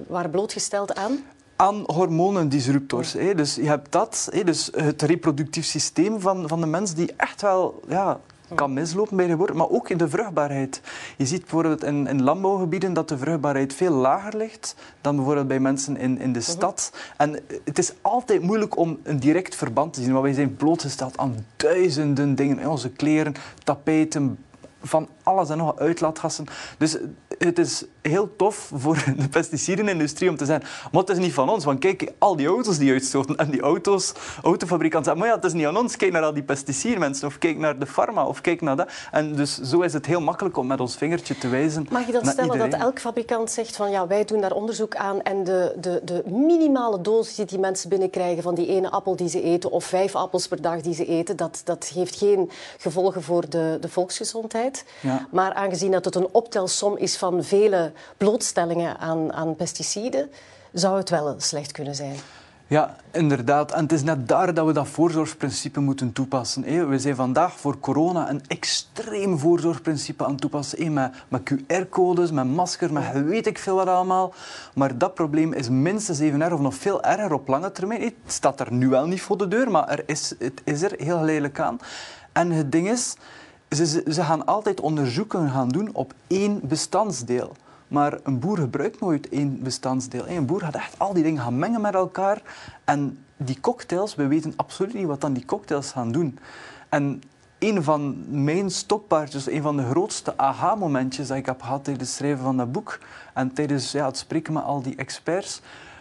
waren 0.07 0.31
blootgesteld 0.31 0.95
aan? 0.95 1.25
Aan 1.57 1.83
hormonendisruptors. 1.87 3.13
Hè. 3.13 3.35
Dus 3.35 3.55
je 3.55 3.67
hebt 3.67 3.93
dat, 3.93 4.29
hè, 4.31 4.45
dus 4.45 4.71
het 4.75 5.03
reproductief 5.03 5.65
systeem 5.65 6.21
van, 6.21 6.49
van 6.49 6.61
de 6.61 6.67
mens 6.67 6.95
die 6.95 7.13
echt 7.17 7.43
wel 7.43 7.81
ja, 7.89 8.21
kan 8.55 8.73
mislopen 8.73 9.17
bij 9.17 9.29
geboorte, 9.29 9.55
maar 9.55 9.71
ook 9.71 9.91
in 9.91 9.97
de 9.97 10.09
vruchtbaarheid. 10.09 10.81
Je 11.17 11.27
ziet 11.27 11.41
bijvoorbeeld 11.41 11.85
in, 11.85 12.07
in 12.07 12.23
landbouwgebieden 12.23 12.93
dat 12.93 13.09
de 13.09 13.19
vruchtbaarheid 13.19 13.75
veel 13.75 13.93
lager 13.93 14.37
ligt 14.37 14.75
dan 15.01 15.17
bijvoorbeeld 15.17 15.49
bij 15.49 15.61
mensen 15.61 15.97
in, 15.97 16.21
in 16.21 16.33
de 16.33 16.39
mhm. 16.39 16.51
stad. 16.51 16.93
En 17.17 17.41
het 17.65 17.79
is 17.79 17.93
altijd 18.01 18.43
moeilijk 18.43 18.77
om 18.77 18.99
een 19.03 19.21
direct 19.21 19.55
verband 19.55 19.93
te 19.93 20.03
zien, 20.03 20.13
maar 20.13 20.23
wij 20.23 20.33
zijn 20.33 20.57
blootgesteld 20.57 21.19
aan 21.19 21.47
duizenden 21.57 22.35
dingen. 22.35 22.71
Onze 22.71 22.91
kleren, 22.91 23.35
tapijten, 23.65 24.39
van 24.83 25.09
alles 25.23 25.51
en 25.51 25.59
nog 25.59 25.79
uitlaatgassen. 25.79 26.47
Dus 26.79 26.99
het 27.39 27.59
is 27.59 27.85
heel 28.03 28.37
tof 28.37 28.71
voor 28.75 29.05
de 29.17 29.29
pesticidenindustrie 29.29 30.31
om 30.31 30.37
te 30.37 30.45
zeggen, 30.45 30.69
maar 30.93 31.01
het 31.01 31.11
is 31.11 31.19
niet 31.19 31.33
van 31.33 31.49
ons, 31.49 31.65
want 31.65 31.79
kijk, 31.79 32.13
al 32.19 32.37
die 32.37 32.47
auto's 32.47 32.79
die 32.79 32.93
uitstoten 32.93 33.37
en 33.37 33.51
die 33.51 33.61
auto's, 33.61 34.13
autofabrikanten 34.43 35.05
zeggen, 35.05 35.23
maar 35.23 35.29
ja, 35.29 35.35
het 35.35 35.45
is 35.45 35.53
niet 35.53 35.67
aan 35.67 35.77
ons, 35.77 35.97
kijk 35.97 36.13
naar 36.13 36.23
al 36.23 36.35
die 36.35 36.43
pesticiden 36.43 36.99
mensen, 36.99 37.27
of 37.27 37.39
kijk 37.39 37.59
naar 37.59 37.79
de 37.79 37.87
pharma, 37.87 38.27
of 38.27 38.41
kijk 38.41 38.61
naar 38.61 38.77
dat. 38.77 38.91
En 39.11 39.35
dus 39.35 39.59
zo 39.59 39.81
is 39.81 39.93
het 39.93 40.07
heel 40.07 40.21
makkelijk 40.21 40.57
om 40.57 40.67
met 40.67 40.81
ons 40.81 40.97
vingertje 40.97 41.39
te 41.39 41.49
wijzen 41.49 41.87
Mag 41.91 42.07
je 42.07 42.13
dat 42.13 42.27
stellen 42.27 42.59
dat 42.59 42.81
elk 42.81 43.01
fabrikant 43.01 43.51
zegt 43.51 43.77
van, 43.77 43.91
ja, 43.91 44.07
wij 44.07 44.25
doen 44.25 44.41
daar 44.41 44.53
onderzoek 44.53 44.97
aan 44.97 45.23
en 45.23 45.45
de, 45.45 45.75
de, 45.81 46.01
de 46.05 46.23
minimale 46.27 47.01
dosis 47.01 47.35
die 47.35 47.51
die 47.53 47.61
mensen 47.61 47.89
binnenkrijgen 47.89 48.43
van 48.43 48.55
die 48.55 48.67
ene 48.67 48.91
appel 48.91 49.17
die 49.17 49.29
ze 49.29 49.43
eten, 49.43 49.71
of 49.71 49.85
vijf 49.85 50.15
appels 50.15 50.49
per 50.49 50.63
dag 50.63 50.81
die 50.81 50.95
ze 50.95 51.07
eten, 51.07 51.37
dat, 51.37 51.61
dat 51.65 51.91
heeft 51.95 52.17
geen 52.17 52.51
gevolgen 52.79 53.23
voor 53.23 53.49
de, 53.49 53.79
de 53.81 53.89
volksgezondheid. 53.89 54.85
Ja. 55.01 55.27
Maar 55.31 55.53
aangezien 55.55 55.91
dat 55.91 56.05
het 56.05 56.15
een 56.15 56.29
optelsom 56.33 56.97
is 56.97 57.17
van 57.17 57.45
vele 57.45 57.92
blootstellingen 58.17 58.99
aan, 58.99 59.33
aan 59.33 59.57
pesticiden, 59.57 60.31
zou 60.73 60.97
het 60.97 61.11
wel 61.11 61.35
slecht 61.39 61.73
kunnen 61.73 61.95
zijn. 61.95 62.17
Ja, 62.73 62.97
inderdaad. 63.11 63.73
En 63.73 63.83
het 63.83 63.93
is 63.93 64.03
net 64.03 64.29
daar 64.29 64.55
dat 64.55 64.67
we 64.67 64.73
dat 64.73 64.89
voorzorgsprincipe 64.89 65.81
moeten 65.81 66.13
toepassen. 66.13 66.89
We 66.89 66.99
zijn 66.99 67.15
vandaag 67.17 67.61
voor 67.61 67.81
corona 67.81 68.31
een 68.31 68.43
extreem 68.47 69.39
voorzorgsprincipe 69.39 70.25
aan 70.25 70.31
het 70.31 70.41
toepassen. 70.41 70.93
Met, 70.93 71.13
met 71.29 71.53
QR-codes, 71.53 72.31
met 72.31 72.47
maskers, 72.47 72.91
met 72.91 73.25
weet 73.25 73.47
ik 73.47 73.59
veel 73.59 73.75
wat 73.75 73.87
allemaal. 73.87 74.35
Maar 74.75 74.99
dat 74.99 75.15
probleem 75.15 75.53
is 75.53 75.69
minstens 75.69 76.19
even 76.19 76.43
erg 76.43 76.53
of 76.53 76.61
nog 76.61 76.75
veel 76.75 77.03
erger 77.03 77.33
op 77.33 77.49
lange 77.49 77.73
termijn. 77.73 78.03
Het 78.03 78.15
staat 78.27 78.61
er 78.61 78.73
nu 78.73 78.89
wel 78.89 79.07
niet 79.07 79.23
voor 79.23 79.39
de 79.39 79.49
deur, 79.49 79.71
maar 79.71 79.89
er 79.89 80.03
is, 80.07 80.35
het 80.39 80.61
is 80.65 80.83
er 80.83 80.95
heel 80.97 81.19
geleidelijk 81.19 81.61
aan. 81.61 81.79
En 82.33 82.51
het 82.51 82.73
ding 82.73 82.91
is, 82.91 83.17
ze, 83.69 83.87
ze 83.87 84.23
gaan 84.23 84.47
altijd 84.47 84.81
onderzoeken 84.81 85.51
gaan 85.51 85.69
doen 85.69 85.91
op 85.93 86.15
één 86.27 86.61
bestandsdeel. 86.63 87.53
Maar 87.93 88.19
een 88.23 88.39
boer 88.39 88.59
gebruikt 88.59 89.01
nooit 89.01 89.29
één 89.29 89.63
bestandsdeel. 89.63 90.29
Een 90.29 90.47
boer 90.47 90.61
gaat 90.61 90.75
echt 90.75 90.99
al 90.99 91.13
die 91.13 91.23
dingen 91.23 91.43
gaan 91.43 91.59
mengen 91.59 91.81
met 91.81 91.95
elkaar. 91.95 92.43
En 92.85 93.19
die 93.37 93.61
cocktails, 93.61 94.15
we 94.15 94.27
weten 94.27 94.53
absoluut 94.57 94.95
niet 94.95 95.07
wat 95.07 95.21
dan 95.21 95.33
die 95.33 95.45
cocktails 95.45 95.91
gaan 95.91 96.13
doen. 96.13 96.39
En 96.89 97.23
een 97.59 97.83
van 97.83 98.25
mijn 98.45 98.71
stokpaardjes, 98.71 99.47
een 99.47 99.63
van 99.63 99.77
de 99.77 99.89
grootste 99.89 100.37
aha-momentjes 100.37 101.27
dat 101.29 101.37
ik 101.37 101.47
heb 101.47 101.63
gehad 101.63 101.85
tijdens 101.85 102.09
het 102.09 102.17
schrijven 102.17 102.45
van 102.45 102.57
dat 102.57 102.73
boek 102.73 102.99
en 103.35 103.53
tijdens 103.53 103.93
ja, 103.93 104.07
het 104.07 104.17
spreken 104.17 104.53
met 104.53 104.63
al 104.63 104.83
die 104.83 104.97
experts, 104.97 105.61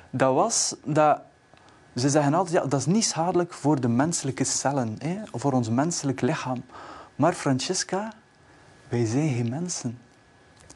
dat 0.09 0.33
was 0.33 0.75
dat 0.85 1.21
ze 1.95 2.09
zeggen 2.09 2.33
altijd, 2.33 2.63
ja, 2.63 2.69
dat 2.69 2.79
is 2.79 2.85
niet 2.85 3.05
schadelijk 3.05 3.53
voor 3.53 3.81
de 3.81 3.87
menselijke 3.87 4.43
cellen, 4.43 4.95
hè, 4.99 5.17
voor 5.31 5.51
ons 5.51 5.69
menselijk 5.69 6.21
lichaam. 6.21 6.63
Maar 7.15 7.33
Francesca, 7.33 8.13
wij 8.89 9.05
zijn 9.05 9.33
geen 9.33 9.49
mensen. 9.49 9.97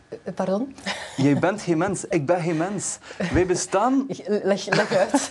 Eh, 0.09 0.33
pardon? 0.33 0.75
Jij 1.15 1.39
bent 1.39 1.61
geen 1.61 1.77
mens, 1.77 2.05
ik 2.05 2.25
ben 2.25 2.41
geen 2.41 2.57
mens. 2.57 2.97
Wij 3.33 3.45
bestaan... 3.45 4.05
Leg, 4.43 4.65
leg 4.65 4.95
uit. 4.95 5.29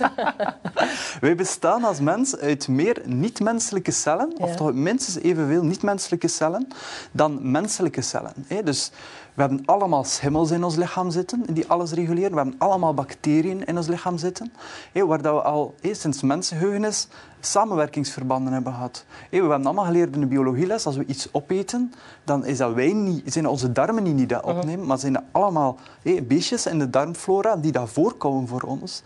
Wij 1.20 1.34
bestaan 1.34 1.84
als 1.84 2.00
mens 2.00 2.36
uit 2.36 2.68
meer 2.68 3.02
niet-menselijke 3.04 3.90
cellen, 3.90 4.32
of 4.38 4.56
toch 4.56 4.72
minstens 4.72 5.18
evenveel 5.18 5.64
niet-menselijke 5.64 6.28
cellen, 6.28 6.68
dan 7.12 7.50
menselijke 7.50 8.02
cellen. 8.02 8.32
Dus 8.64 8.90
we 9.34 9.40
hebben 9.40 9.62
allemaal 9.64 10.04
schimmels 10.04 10.50
in 10.50 10.64
ons 10.64 10.76
lichaam 10.76 11.10
zitten, 11.10 11.42
die 11.54 11.68
alles 11.68 11.92
reguleren. 11.92 12.30
We 12.30 12.36
hebben 12.36 12.54
allemaal 12.58 12.94
bacteriën 12.94 13.64
in 13.64 13.76
ons 13.76 13.86
lichaam 13.86 14.18
zitten, 14.18 14.52
waar 14.92 15.22
dat 15.22 15.34
we 15.34 15.42
al 15.42 15.74
sinds 15.80 16.22
mensenheugenis 16.22 17.08
samenwerkingsverbanden 17.40 18.52
hebben 18.52 18.72
gehad. 18.72 19.04
We 19.30 19.36
hebben 19.36 19.64
allemaal 19.64 19.84
geleerd 19.84 20.14
in 20.14 20.20
de 20.20 20.26
biologieles, 20.26 20.86
als 20.86 20.96
we 20.96 21.04
iets 21.06 21.28
opeten, 21.32 21.92
dan 22.24 22.44
is 22.44 22.58
dat 22.58 22.74
wij 22.74 22.92
niet, 22.92 23.32
zijn 23.32 23.48
onze 23.48 23.72
darmen 23.72 24.02
niet 24.02 24.16
die 24.16 24.26
dat 24.26 24.44
mhm. 24.46 24.56
opnemen, 24.56 24.86
maar 24.86 24.98
zijn 24.98 25.12
dat 25.12 25.22
allemaal 25.30 25.78
beestjes 26.22 26.66
in 26.66 26.78
de 26.78 26.90
darmflora 26.90 27.56
die 27.56 27.72
dat 27.72 27.90
voorkomen 27.90 28.48
voor 28.48 28.62
ons 28.62 29.02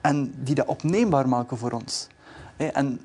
en 0.00 0.34
die 0.36 0.54
dat 0.54 0.66
opneembaar 0.66 1.28
maken 1.28 1.56
voor 1.58 1.70
ons. 1.70 2.08
En 2.56 3.00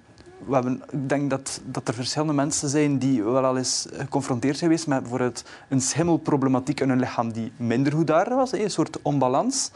we 0.45 0.53
hebben, 0.53 0.83
ik 0.89 1.09
denk 1.09 1.29
dat, 1.29 1.61
dat 1.65 1.87
er 1.87 1.93
verschillende 1.93 2.33
mensen 2.33 2.69
zijn 2.69 2.97
die 2.97 3.23
wel 3.23 3.45
al 3.45 3.57
eens 3.57 3.87
geconfronteerd 3.91 4.57
zijn 4.57 4.69
geweest 4.69 4.87
met 4.87 4.99
bijvoorbeeld 5.01 5.43
een 5.67 5.81
schimmelproblematiek 5.81 6.79
in 6.79 6.89
hun 6.89 6.99
lichaam 6.99 7.31
die 7.31 7.51
minder 7.55 7.93
goed 7.93 8.07
daar 8.07 8.35
was, 8.35 8.51
een 8.51 8.71
soort 8.71 9.01
onbalans. 9.01 9.71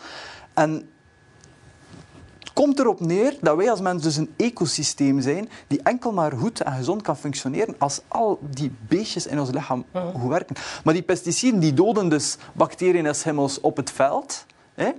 En 0.53 0.89
het 2.39 2.53
komt 2.53 2.79
erop 2.79 2.99
neer 2.99 3.37
dat 3.41 3.55
wij 3.55 3.69
als 3.69 3.81
mensen 3.81 4.03
dus 4.03 4.17
een 4.17 4.33
ecosysteem 4.37 5.21
zijn 5.21 5.49
die 5.67 5.81
enkel 5.83 6.11
maar 6.11 6.31
goed 6.31 6.61
en 6.61 6.73
gezond 6.73 7.01
kan 7.01 7.17
functioneren 7.17 7.75
als 7.77 8.01
al 8.07 8.39
die 8.41 8.71
beestjes 8.87 9.27
in 9.27 9.39
ons 9.39 9.49
lichaam 9.51 9.85
goed 10.13 10.29
werken. 10.29 10.55
Maar 10.83 10.93
die 10.93 11.03
pesticiden 11.03 11.59
die 11.59 11.73
doden 11.73 12.09
dus 12.09 12.37
bacteriën 12.53 13.05
en 13.05 13.15
schimmels 13.15 13.59
op 13.59 13.77
het 13.77 13.91
veld, 13.91 14.45
hè, 14.73 14.89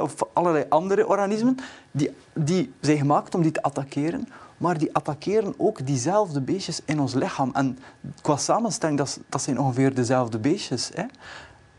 of 0.00 0.14
allerlei 0.32 0.64
andere 0.68 1.06
organismen, 1.06 1.56
die, 1.90 2.10
die 2.34 2.72
zijn 2.80 2.98
gemaakt 2.98 3.34
om 3.34 3.42
die 3.42 3.52
te 3.52 3.62
attackeren 3.62 4.28
maar 4.56 4.78
die 4.78 4.94
attackeren 4.94 5.54
ook 5.56 5.86
diezelfde 5.86 6.40
beestjes 6.40 6.80
in 6.84 7.00
ons 7.00 7.14
lichaam. 7.14 7.50
En 7.52 7.78
qua 8.22 8.36
samenstelling, 8.36 8.98
dat, 8.98 9.20
dat 9.28 9.42
zijn 9.42 9.58
ongeveer 9.60 9.94
dezelfde 9.94 10.38
beestjes. 10.38 10.90
Hè? 10.94 11.04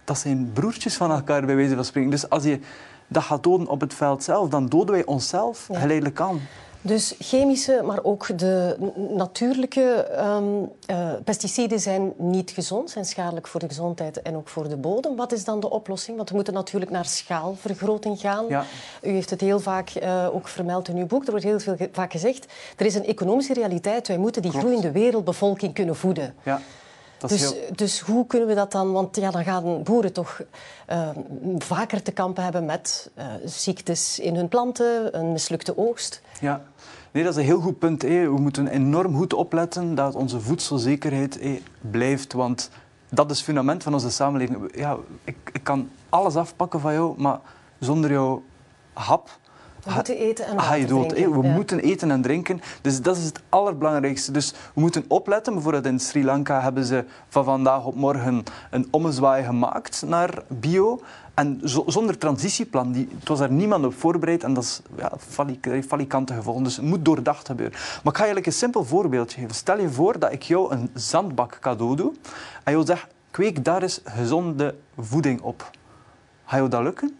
Dat 0.03 0.17
zijn 0.17 0.51
broertjes 0.53 0.95
van 0.95 1.11
elkaar, 1.11 1.45
bij 1.45 1.55
wijze 1.55 1.75
van 1.75 1.85
spreken. 1.85 2.09
Dus 2.09 2.29
als 2.29 2.43
je 2.43 2.59
dat 3.07 3.23
gaat 3.23 3.43
doden 3.43 3.67
op 3.67 3.81
het 3.81 3.93
veld 3.93 4.23
zelf, 4.23 4.49
dan 4.49 4.67
doden 4.67 4.95
wij 4.95 5.05
onszelf 5.05 5.69
geleidelijk 5.71 6.19
aan. 6.19 6.39
Dus 6.87 7.15
chemische, 7.19 7.81
maar 7.83 8.03
ook 8.03 8.37
de 8.37 8.75
natuurlijke 9.09 10.07
um, 10.19 10.71
uh, 10.91 11.09
pesticiden 11.23 11.79
zijn 11.79 12.13
niet 12.17 12.51
gezond, 12.51 12.89
zijn 12.89 13.05
schadelijk 13.05 13.47
voor 13.47 13.59
de 13.59 13.67
gezondheid 13.67 14.21
en 14.21 14.35
ook 14.35 14.49
voor 14.49 14.69
de 14.69 14.77
bodem. 14.77 15.15
Wat 15.15 15.31
is 15.31 15.43
dan 15.43 15.59
de 15.59 15.69
oplossing? 15.69 16.17
Want 16.17 16.29
we 16.29 16.35
moeten 16.35 16.53
natuurlijk 16.53 16.91
naar 16.91 17.05
schaalvergroting 17.05 18.19
gaan. 18.19 18.45
Ja. 18.47 18.63
U 19.01 19.09
heeft 19.09 19.29
het 19.29 19.41
heel 19.41 19.59
vaak 19.59 19.91
uh, 19.95 20.35
ook 20.35 20.47
vermeld 20.47 20.87
in 20.87 20.97
uw 20.97 21.05
boek. 21.05 21.25
Er 21.25 21.29
wordt 21.29 21.45
heel 21.45 21.59
veel 21.59 21.75
vaak 21.91 22.11
gezegd, 22.11 22.45
er 22.77 22.85
is 22.85 22.95
een 22.95 23.05
economische 23.05 23.53
realiteit. 23.53 24.07
Wij 24.07 24.17
moeten 24.17 24.41
die 24.41 24.51
groeiende 24.51 24.91
wereldbevolking 24.91 25.73
kunnen 25.73 25.95
voeden. 25.95 26.35
Ja. 26.43 26.61
Dus, 27.27 27.53
dus, 27.75 27.99
hoe 27.99 28.27
kunnen 28.27 28.47
we 28.47 28.53
dat 28.53 28.71
dan? 28.71 28.91
Want 28.91 29.15
ja, 29.15 29.31
dan 29.31 29.43
gaan 29.43 29.83
boeren 29.83 30.13
toch 30.13 30.41
uh, 30.89 31.09
vaker 31.57 32.01
te 32.01 32.11
kampen 32.11 32.43
hebben 32.43 32.65
met 32.65 33.09
uh, 33.17 33.25
ziektes 33.45 34.19
in 34.19 34.35
hun 34.35 34.47
planten, 34.47 35.17
een 35.17 35.31
mislukte 35.31 35.77
oogst. 35.77 36.21
Ja, 36.39 36.61
nee, 37.17 37.25
dat 37.25 37.35
is 37.35 37.41
een 37.41 37.47
heel 37.47 37.61
goed 37.61 37.79
punt. 37.79 38.01
Hé. 38.01 38.29
We 38.29 38.39
moeten 38.39 38.67
enorm 38.67 39.15
goed 39.15 39.33
opletten 39.33 39.95
dat 39.95 40.15
onze 40.15 40.41
voedselzekerheid 40.41 41.39
hé, 41.39 41.61
blijft. 41.81 42.33
Want 42.33 42.69
dat 43.09 43.31
is 43.31 43.37
het 43.37 43.45
fundament 43.45 43.83
van 43.83 43.93
onze 43.93 44.11
samenleving. 44.11 44.71
Ja, 44.75 44.97
ik, 45.23 45.35
ik 45.53 45.63
kan 45.63 45.89
alles 46.09 46.35
afpakken 46.35 46.79
van 46.79 46.93
jou, 46.93 47.21
maar 47.21 47.39
zonder 47.79 48.11
jouw 48.11 48.43
hap 48.93 49.29
we 49.87 49.93
moeten 49.93 50.17
eten 50.17 50.45
en 50.45 50.55
water 50.55 50.77
je 50.77 50.85
dood, 50.85 51.13
We 51.13 51.41
moeten 51.41 51.79
eten 51.79 52.11
en 52.11 52.21
drinken. 52.21 52.61
Dus 52.81 53.01
dat 53.01 53.17
is 53.17 53.23
het 53.23 53.41
allerbelangrijkste. 53.49 54.31
Dus 54.31 54.53
we 54.73 54.81
moeten 54.81 55.05
opletten. 55.07 55.53
Bijvoorbeeld 55.53 55.85
in 55.85 55.99
Sri 55.99 56.23
Lanka 56.23 56.61
hebben 56.61 56.85
ze 56.85 57.05
van 57.27 57.43
vandaag 57.43 57.85
op 57.85 57.95
morgen 57.95 58.43
een 58.71 58.87
ommezwaai 58.91 59.43
gemaakt 59.43 60.03
naar 60.07 60.43
bio. 60.47 61.01
En 61.37 61.61
zonder 61.85 62.17
transitieplan, 62.17 62.91
die, 62.91 63.09
het 63.19 63.27
was 63.27 63.39
daar 63.39 63.51
niemand 63.51 63.85
op 63.85 63.93
voorbereid 63.93 64.43
en 64.43 64.53
dat 64.53 64.63
is 64.63 64.81
ja, 64.95 65.11
falikante 65.87 66.33
gevolgen. 66.33 66.63
Dus 66.63 66.75
het 66.75 66.85
moet 66.85 67.05
doordacht 67.05 67.47
gebeuren. 67.47 67.77
Maar 67.79 68.13
ik 68.13 68.17
ga 68.17 68.25
je 68.25 68.33
eigenlijk 68.33 68.45
een 68.45 68.53
simpel 68.53 68.85
voorbeeldje 68.85 69.39
geven. 69.39 69.55
Stel 69.55 69.79
je 69.79 69.89
voor 69.89 70.19
dat 70.19 70.31
ik 70.31 70.41
jou 70.41 70.71
een 70.71 70.89
zandbak 70.93 71.57
cadeau 71.61 71.95
doe 71.95 72.13
en 72.63 72.71
jou 72.71 72.85
zeg, 72.85 73.07
kweek 73.31 73.65
daar 73.65 73.81
eens 73.81 74.01
gezonde 74.03 74.75
voeding 74.97 75.41
op. 75.41 75.71
Ga 76.45 76.57
je 76.57 76.67
dat 76.67 76.83
lukken? 76.83 77.17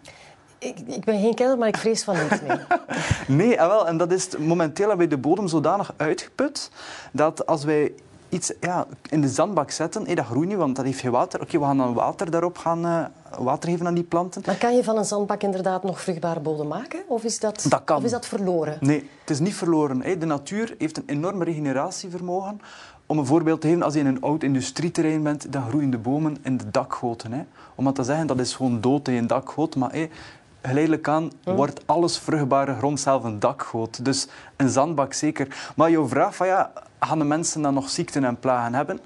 Ik, 0.58 0.80
ik, 0.80 1.06
ben 1.06 1.22
geen 1.22 1.36
kenner, 1.36 1.58
maar 1.58 1.68
ik 1.68 1.78
vrees 1.78 2.04
van 2.04 2.16
niet. 2.16 2.42
Nee, 2.48 2.58
nee 3.48 3.62
ah, 3.62 3.68
wel, 3.68 3.88
en 3.88 3.98
dat 3.98 4.12
is 4.12 4.38
momenteel 4.38 4.88
hebben 4.88 5.10
we 5.10 5.16
de 5.16 5.22
bodem 5.22 5.48
zodanig 5.48 5.94
uitgeput 5.98 6.72
dat 7.12 7.46
als 7.46 7.64
wij 7.64 7.94
iets 8.30 8.52
ja, 8.60 8.86
in 9.10 9.22
de 9.22 9.30
zandbak 9.30 9.72
zetten, 9.72 10.06
hey, 10.06 10.16
dat 10.16 10.26
groeit 10.26 10.48
niet, 10.48 10.58
want 10.58 10.76
dat 10.76 10.86
heeft 10.86 11.00
geen 11.00 11.12
water. 11.12 11.42
Oké, 11.42 11.60
we 11.60 11.64
gaan 11.64 11.78
dan 11.78 11.94
water 11.94 12.32
daarop 12.32 12.58
gaan 12.58 12.86
uh, 12.86 13.06
water 13.40 13.70
geven 13.70 13.88
aan 13.88 13.94
die 13.94 14.04
planten. 14.04 14.42
Maar 14.46 14.56
kan 14.56 14.76
je 14.76 14.84
van 14.84 14.98
een 14.98 15.06
zandbak 15.06 15.42
inderdaad 15.42 15.84
nog 15.84 16.02
vruchtbare 16.02 16.40
bodem 16.40 16.68
maken? 16.68 17.00
Of 17.08 17.24
is 17.24 17.40
dat, 17.40 17.66
dat 17.70 17.84
kan. 17.84 17.98
Of 17.98 18.04
is 18.04 18.12
dat 18.12 18.26
verloren? 18.26 18.78
Nee, 18.80 19.10
het 19.20 19.30
is 19.30 19.40
niet 19.40 19.56
verloren. 19.56 20.02
Hey, 20.02 20.18
de 20.18 20.26
natuur 20.26 20.76
heeft 20.78 20.98
een 20.98 21.04
enorm 21.06 21.44
regeneratievermogen. 21.44 22.62
Om 23.06 23.18
een 23.18 23.26
voorbeeld 23.26 23.62
te 23.62 23.68
geven, 23.68 23.84
als 23.84 23.94
je 23.94 24.00
in 24.00 24.06
een 24.06 24.22
oud 24.22 24.44
industrieterrein 24.44 25.24
bent, 25.24 25.52
dan 25.54 25.70
groeien 25.70 25.90
de 25.90 25.98
bomen 25.98 26.38
in 26.42 26.58
de 26.58 26.72
dakgoten. 26.72 27.32
Hè. 27.32 27.44
Om 27.76 27.84
dat 27.86 27.96
te 27.96 28.04
zeggen, 28.04 28.28
dat 28.28 28.40
is 28.40 28.56
gewoon 28.56 28.82
dood 28.82 29.08
in 29.08 29.16
een 29.16 29.28
dakgoot. 29.28 29.76
Maar 29.76 29.92
hey, 29.92 30.10
geleidelijk 30.68 31.08
aan 31.08 31.32
wordt 31.44 31.82
alles 31.86 32.18
vruchtbare 32.18 32.76
grond 32.76 33.00
zelf 33.00 33.24
een 33.24 33.40
dakgoot. 33.40 34.06
Dus 34.06 34.28
een 34.56 34.70
zandbak 34.70 35.14
zeker. 35.14 35.72
Maar 35.76 35.92
jouw 35.92 36.08
vraag 36.08 36.36
van 36.36 36.48
ja, 36.48 36.72
gaan 37.00 37.20
de 37.20 37.26
mensen 37.26 37.62
dan 37.62 37.74
nog 37.74 37.90
ziekten 37.90 38.24
en 38.24 38.40
plagen 38.40 38.74
hebben? 38.74 39.00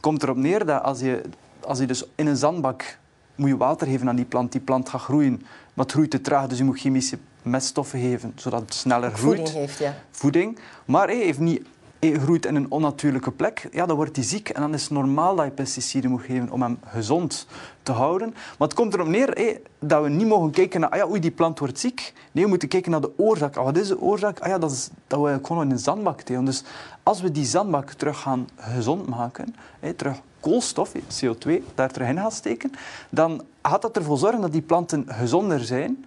Komt 0.00 0.22
erop 0.22 0.36
neer 0.36 0.66
dat 0.66 0.82
als 0.82 1.00
je, 1.00 1.22
als 1.60 1.78
je 1.78 1.86
dus 1.86 2.04
in 2.14 2.26
een 2.26 2.36
zandbak 2.36 2.98
moet 3.34 3.48
je 3.48 3.56
water 3.56 3.86
geven 3.86 4.08
aan 4.08 4.16
die 4.16 4.24
plant, 4.24 4.52
die 4.52 4.60
plant 4.60 4.88
gaat 4.88 5.00
groeien, 5.00 5.42
maar 5.74 5.84
het 5.84 5.92
groeit 5.92 6.10
te 6.10 6.20
traag, 6.20 6.46
dus 6.46 6.58
je 6.58 6.64
moet 6.64 6.78
chemische 6.78 7.18
meststoffen 7.42 8.00
geven, 8.00 8.32
zodat 8.36 8.60
het 8.60 8.74
sneller 8.74 9.12
groeit. 9.12 9.36
Voeding 9.36 9.58
heeft, 9.58 9.78
ja. 9.78 9.94
Voeding. 10.10 10.58
Maar 10.84 11.06
hij 11.06 11.16
heeft 11.16 11.38
niet 11.38 11.66
groeit 12.14 12.46
in 12.46 12.54
een 12.54 12.70
onnatuurlijke 12.70 13.30
plek, 13.30 13.68
ja, 13.72 13.86
dan 13.86 13.96
wordt 13.96 14.16
hij 14.16 14.24
ziek. 14.24 14.48
En 14.48 14.60
dan 14.60 14.74
is 14.74 14.82
het 14.82 14.90
normaal 14.90 15.36
dat 15.36 15.44
je 15.44 15.50
pesticiden 15.50 16.10
moet 16.10 16.22
geven 16.22 16.50
om 16.50 16.62
hem 16.62 16.78
gezond 16.86 17.46
te 17.82 17.92
houden. 17.92 18.30
Maar 18.30 18.68
het 18.68 18.76
komt 18.76 18.94
erop 18.94 19.06
neer 19.06 19.60
dat 19.78 20.02
we 20.02 20.08
niet 20.08 20.26
mogen 20.26 20.50
kijken 20.50 20.80
naar 20.80 20.90
ah 20.90 20.98
ja, 20.98 21.08
oei, 21.08 21.20
die 21.20 21.30
plant 21.30 21.58
wordt 21.58 21.78
ziek. 21.78 22.12
Nee, 22.32 22.44
we 22.44 22.50
moeten 22.50 22.68
kijken 22.68 22.90
naar 22.90 23.00
de 23.00 23.12
oorzaak. 23.16 23.56
Ah, 23.56 23.64
wat 23.64 23.76
is 23.76 23.88
de 23.88 24.00
oorzaak? 24.00 24.40
Ah, 24.40 24.48
ja, 24.48 24.58
dat, 24.58 24.70
is, 24.70 24.90
dat 25.06 25.20
we 25.20 25.38
gewoon 25.42 25.62
in 25.62 25.70
een 25.70 25.78
zandbak 25.78 26.20
telen. 26.20 26.44
Dus 26.44 26.64
als 27.02 27.20
we 27.20 27.30
die 27.30 27.44
zandbak 27.44 27.90
terug 27.90 28.20
gaan 28.20 28.48
gezond 28.56 29.08
maken, 29.08 29.54
terug 29.96 30.20
koolstof, 30.40 30.92
CO2, 30.92 31.50
daar 31.74 31.90
terug 31.90 32.08
in 32.08 32.16
gaan 32.16 32.32
steken, 32.32 32.72
dan 33.10 33.42
gaat 33.62 33.82
dat 33.82 33.96
ervoor 33.96 34.18
zorgen 34.18 34.40
dat 34.40 34.52
die 34.52 34.62
planten 34.62 35.04
gezonder 35.08 35.60
zijn. 35.60 36.04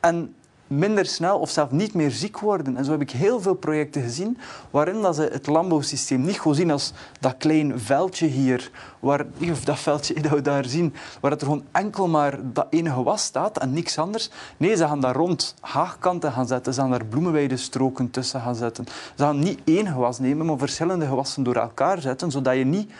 En 0.00 0.34
minder 0.78 1.06
snel 1.06 1.38
of 1.38 1.50
zelfs 1.50 1.72
niet 1.72 1.94
meer 1.94 2.10
ziek 2.10 2.38
worden. 2.38 2.76
En 2.76 2.84
zo 2.84 2.90
heb 2.90 3.00
ik 3.00 3.10
heel 3.10 3.40
veel 3.40 3.54
projecten 3.54 4.02
gezien 4.02 4.38
waarin 4.70 5.02
dat 5.02 5.14
ze 5.14 5.28
het 5.32 5.46
landbouwsysteem 5.46 6.22
niet 6.22 6.40
gewoon 6.40 6.54
zien 6.54 6.70
als 6.70 6.92
dat 7.20 7.36
klein 7.38 7.80
veldje 7.80 8.26
hier, 8.26 8.70
waar, 9.00 9.26
of 9.50 9.64
dat 9.64 9.78
veldje 9.78 10.20
dat 10.22 10.32
we 10.32 10.42
daar 10.42 10.64
zien, 10.64 10.94
waar 11.20 11.30
het 11.30 11.40
er 11.40 11.46
gewoon 11.46 11.64
enkel 11.72 12.08
maar 12.08 12.38
dat 12.42 12.66
ene 12.70 12.90
gewas 12.90 13.22
staat 13.22 13.58
en 13.58 13.72
niks 13.72 13.98
anders. 13.98 14.30
Nee, 14.56 14.76
ze 14.76 14.86
gaan 14.86 15.00
daar 15.00 15.14
rond 15.14 15.54
haagkanten 15.60 16.32
gaan 16.32 16.46
zetten, 16.46 16.74
ze 16.74 16.80
gaan 16.80 16.90
daar 16.90 17.04
bloemenweidestroken 17.04 18.10
tussen 18.10 18.40
gaan 18.40 18.54
zetten. 18.54 18.84
Ze 19.16 19.22
gaan 19.22 19.38
niet 19.38 19.60
één 19.64 19.86
gewas 19.86 20.18
nemen, 20.18 20.46
maar 20.46 20.58
verschillende 20.58 21.06
gewassen 21.06 21.42
door 21.42 21.56
elkaar 21.56 22.00
zetten, 22.00 22.30
zodat 22.30 22.56
je 22.56 22.64
niet 22.64 22.90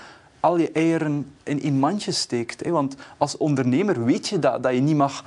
al 0.40 0.56
je 0.56 0.70
eieren 0.72 1.32
in 1.42 1.62
één 1.62 1.78
mandje 1.78 2.12
steekt. 2.12 2.68
Want 2.68 2.94
als 3.18 3.36
ondernemer 3.36 4.04
weet 4.04 4.28
je 4.28 4.38
dat, 4.38 4.62
dat 4.62 4.74
je 4.74 4.80
niet 4.80 4.96
mag 4.96 5.24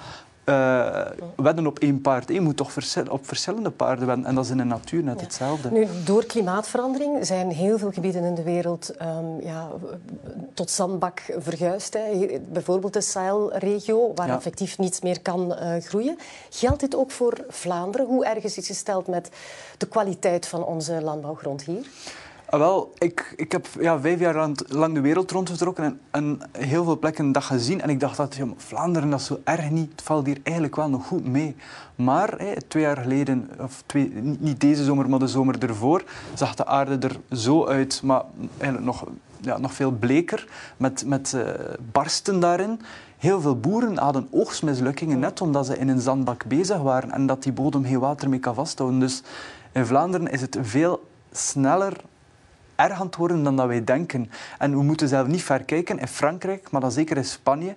uh, 0.49 1.01
wedden 1.35 1.67
op 1.67 1.79
één 1.79 2.01
paard. 2.01 2.29
Je 2.29 2.41
moet 2.41 2.57
toch 2.57 2.73
op 3.09 3.27
verschillende 3.27 3.71
paarden 3.71 4.07
wedden. 4.07 4.25
En 4.25 4.35
dat 4.35 4.43
is 4.43 4.49
in 4.49 4.57
de 4.57 4.63
natuur 4.63 5.03
net 5.03 5.21
hetzelfde. 5.21 5.71
Nu, 5.71 5.87
door 6.05 6.25
klimaatverandering 6.25 7.25
zijn 7.25 7.49
heel 7.49 7.77
veel 7.77 7.91
gebieden 7.91 8.23
in 8.23 8.35
de 8.35 8.43
wereld 8.43 8.93
um, 9.01 9.41
ja, 9.41 9.69
tot 10.53 10.69
zandbak 10.69 11.21
verguisd. 11.37 11.93
Hè. 11.93 12.39
Bijvoorbeeld 12.51 12.93
de 12.93 13.01
Sahel-regio, 13.01 14.11
waar 14.15 14.29
effectief 14.29 14.77
niets 14.77 15.01
meer 15.01 15.21
kan 15.21 15.51
uh, 15.51 15.75
groeien. 15.81 16.17
Geldt 16.49 16.79
dit 16.79 16.95
ook 16.95 17.11
voor 17.11 17.45
Vlaanderen? 17.49 18.07
Hoe 18.07 18.25
erg 18.25 18.43
is 18.43 18.55
het 18.55 18.65
gesteld 18.65 19.07
met 19.07 19.29
de 19.77 19.87
kwaliteit 19.87 20.47
van 20.47 20.65
onze 20.65 21.01
landbouwgrond 21.01 21.63
hier? 21.63 21.87
Ah, 22.49 22.59
wel, 22.59 22.93
ik, 22.97 23.33
ik 23.35 23.51
heb 23.51 23.67
ja, 23.79 23.99
vijf 23.99 24.19
jaar 24.19 24.49
lang 24.67 24.93
de 24.93 25.01
wereld 25.01 25.31
rondgetrokken 25.31 25.83
en, 25.83 25.99
en 26.11 26.39
heel 26.51 26.83
veel 26.83 26.99
plekken 26.99 27.31
dat 27.31 27.43
gezien. 27.43 27.81
En 27.81 27.89
ik 27.89 27.99
dacht 27.99 28.17
dat 28.17 28.35
ja, 28.35 28.45
Vlaanderen 28.57 29.09
dat 29.09 29.21
zo 29.21 29.39
erg 29.43 29.69
niet. 29.69 29.91
Het 29.91 30.01
valt 30.01 30.25
hier 30.25 30.39
eigenlijk 30.43 30.75
wel 30.75 30.89
nog 30.89 31.05
goed 31.05 31.27
mee. 31.27 31.55
Maar 31.95 32.37
twee 32.67 32.83
jaar 32.83 32.97
geleden, 32.97 33.49
of 33.59 33.83
twee, 33.85 34.11
niet 34.39 34.61
deze 34.61 34.83
zomer, 34.83 35.09
maar 35.09 35.19
de 35.19 35.27
zomer 35.27 35.63
ervoor, 35.63 36.03
zag 36.33 36.55
de 36.55 36.65
aarde 36.65 37.07
er 37.07 37.37
zo 37.37 37.65
uit, 37.65 38.01
maar 38.03 38.23
eigenlijk 38.57 38.85
nog, 38.85 39.05
ja, 39.41 39.57
nog 39.57 39.73
veel 39.73 39.91
bleker, 39.91 40.47
met, 40.77 41.05
met 41.05 41.33
uh, 41.35 41.49
barsten 41.91 42.39
daarin. 42.39 42.81
Heel 43.17 43.41
veel 43.41 43.59
boeren 43.59 43.97
hadden 43.97 44.27
oogstmislukkingen 44.31 45.19
net 45.19 45.41
omdat 45.41 45.65
ze 45.65 45.77
in 45.77 45.87
een 45.87 46.01
zandbak 46.01 46.45
bezig 46.45 46.77
waren 46.77 47.11
en 47.11 47.25
dat 47.25 47.43
die 47.43 47.53
bodem 47.53 47.85
geen 47.85 47.99
water 47.99 48.29
mee 48.29 48.39
kan 48.39 48.55
vasthouden. 48.55 48.99
Dus 48.99 49.23
in 49.71 49.85
Vlaanderen 49.85 50.27
is 50.27 50.41
het 50.41 50.57
veel 50.61 51.07
sneller 51.31 51.93
erg 52.77 53.15
worden 53.17 53.43
dan 53.43 53.55
dat 53.55 53.67
wij 53.67 53.83
denken. 53.83 54.29
En 54.57 54.71
we 54.71 54.83
moeten 54.83 55.07
zelf 55.07 55.27
niet 55.27 55.43
ver 55.43 55.63
kijken. 55.63 55.99
In 55.99 56.07
Frankrijk, 56.07 56.71
maar 56.71 56.81
dan 56.81 56.91
zeker 56.91 57.17
in 57.17 57.25
Spanje, 57.25 57.75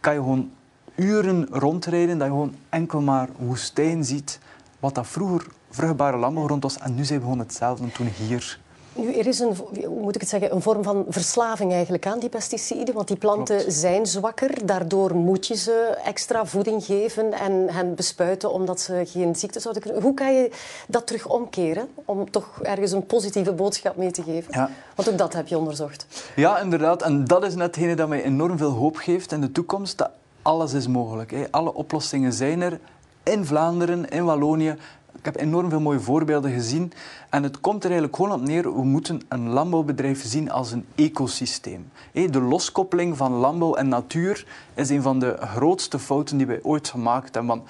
kan 0.00 0.14
je 0.14 0.20
gewoon 0.20 0.50
uren 0.94 1.46
rondrijden 1.50 2.18
dat 2.18 2.26
je 2.26 2.32
gewoon 2.32 2.54
enkel 2.68 3.00
maar 3.00 3.28
woestijn 3.36 4.04
ziet. 4.04 4.38
Wat 4.80 4.94
dat 4.94 5.06
vroeger 5.06 5.46
vruchtbare 5.70 6.16
landbouwgrond 6.16 6.62
was. 6.62 6.78
En 6.78 6.94
nu 6.94 7.04
zijn 7.04 7.18
we 7.18 7.24
gewoon 7.24 7.38
hetzelfde 7.38 7.92
toen 7.92 8.06
hier. 8.06 8.58
Nu, 8.92 9.14
er 9.14 9.26
is 9.26 9.38
een, 9.38 9.56
hoe 9.84 10.00
moet 10.00 10.14
ik 10.14 10.20
het 10.20 10.30
zeggen, 10.30 10.54
een 10.54 10.62
vorm 10.62 10.82
van 10.82 11.04
verslaving 11.08 11.72
eigenlijk 11.72 12.06
aan 12.06 12.18
die 12.18 12.28
pesticiden. 12.28 12.94
Want 12.94 13.08
die 13.08 13.16
planten 13.16 13.72
zijn 13.72 14.06
zwakker. 14.06 14.66
Daardoor 14.66 15.14
moet 15.14 15.46
je 15.46 15.56
ze 15.56 15.98
extra 16.04 16.46
voeding 16.46 16.84
geven 16.84 17.32
en 17.32 17.68
hen 17.70 17.94
bespuiten 17.94 18.52
omdat 18.52 18.80
ze 18.80 19.02
geen 19.06 19.36
ziekte 19.36 19.60
zouden 19.60 19.82
kunnen. 19.82 20.02
Hoe 20.02 20.14
kan 20.14 20.34
je 20.34 20.50
dat 20.88 21.06
terug 21.06 21.26
omkeren? 21.26 21.88
Om 22.04 22.30
toch 22.30 22.60
ergens 22.62 22.92
een 22.92 23.06
positieve 23.06 23.52
boodschap 23.52 23.96
mee 23.96 24.10
te 24.10 24.22
geven. 24.22 24.52
Ja. 24.54 24.70
Want 24.94 25.10
ook 25.10 25.18
dat 25.18 25.32
heb 25.32 25.48
je 25.48 25.58
onderzocht. 25.58 26.06
Ja, 26.36 26.58
inderdaad. 26.58 27.02
En 27.02 27.24
dat 27.24 27.44
is 27.44 27.54
net 27.54 27.66
hetgene 27.66 27.94
dat 27.94 28.08
mij 28.08 28.22
enorm 28.22 28.58
veel 28.58 28.70
hoop 28.70 28.96
geeft 28.96 29.32
in 29.32 29.40
de 29.40 29.52
toekomst. 29.52 29.98
Dat 29.98 30.10
alles 30.42 30.72
is 30.72 30.86
mogelijk. 30.86 31.48
Alle 31.50 31.74
oplossingen 31.74 32.32
zijn 32.32 32.60
er 32.60 32.80
in 33.22 33.44
Vlaanderen, 33.44 34.08
in 34.08 34.24
Wallonië. 34.24 34.76
Ik 35.20 35.26
heb 35.26 35.36
enorm 35.36 35.70
veel 35.70 35.80
mooie 35.80 36.00
voorbeelden 36.00 36.52
gezien. 36.52 36.92
En 37.30 37.42
het 37.42 37.60
komt 37.60 37.84
er 37.84 37.90
eigenlijk 37.90 38.16
gewoon 38.16 38.32
op 38.32 38.40
neer, 38.40 38.74
we 38.74 38.84
moeten 38.84 39.20
een 39.28 39.48
landbouwbedrijf 39.48 40.24
zien 40.24 40.50
als 40.50 40.72
een 40.72 40.84
ecosysteem. 40.94 41.90
De 42.12 42.40
loskoppeling 42.40 43.16
van 43.16 43.32
landbouw 43.32 43.74
en 43.74 43.88
natuur 43.88 44.46
is 44.74 44.90
een 44.90 45.02
van 45.02 45.18
de 45.18 45.36
grootste 45.40 45.98
fouten 45.98 46.36
die 46.36 46.46
wij 46.46 46.62
ooit 46.62 46.88
gemaakt 46.88 47.34
hebben. 47.34 47.56
Want 47.56 47.68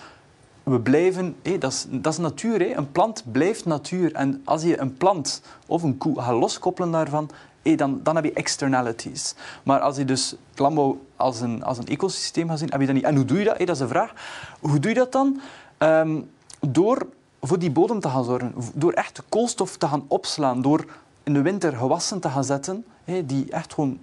we 0.62 0.80
blijven, 0.80 1.36
dat, 1.58 1.72
is, 1.72 1.86
dat 1.90 2.12
is 2.12 2.18
natuur. 2.18 2.76
Een 2.76 2.92
plant 2.92 3.24
blijft 3.32 3.64
natuur. 3.64 4.14
En 4.14 4.40
als 4.44 4.62
je 4.62 4.80
een 4.80 4.96
plant 4.96 5.42
of 5.66 5.82
een 5.82 5.98
koe 5.98 6.20
gaat 6.20 6.40
loskoppelen 6.40 6.90
daarvan, 6.90 7.30
dan, 7.62 8.00
dan 8.02 8.14
heb 8.14 8.24
je 8.24 8.32
externalities. 8.32 9.34
Maar 9.62 9.80
als 9.80 9.96
je 9.96 10.04
dus 10.04 10.34
landbouw 10.54 11.00
als 11.16 11.40
een, 11.40 11.64
als 11.64 11.78
een 11.78 11.86
ecosysteem 11.86 12.48
gaat 12.48 12.58
zien, 12.58 12.70
heb 12.70 12.80
je 12.80 12.86
dat 12.86 12.94
niet. 12.94 13.04
En 13.04 13.16
hoe 13.16 13.24
doe 13.24 13.38
je 13.38 13.44
dat? 13.44 13.58
Dat 13.58 13.68
is 13.68 13.78
de 13.78 13.88
vraag. 13.88 14.12
Hoe 14.60 14.78
doe 14.78 14.90
je 14.90 14.96
dat 14.96 15.12
dan? 15.12 15.40
Um, 15.78 16.30
door 16.60 17.06
voor 17.40 17.58
die 17.58 17.70
bodem 17.70 18.00
te 18.00 18.08
gaan 18.08 18.24
zorgen. 18.24 18.54
Door 18.74 18.92
echt 18.92 19.22
koolstof 19.28 19.76
te 19.76 19.88
gaan 19.88 20.04
opslaan. 20.08 20.62
Door 20.62 20.84
in 21.22 21.32
de 21.32 21.42
winter 21.42 21.76
gewassen 21.76 22.20
te 22.20 22.28
gaan 22.28 22.44
zetten 22.44 22.84
die 23.26 23.50
echt 23.50 23.74
gewoon 23.74 23.98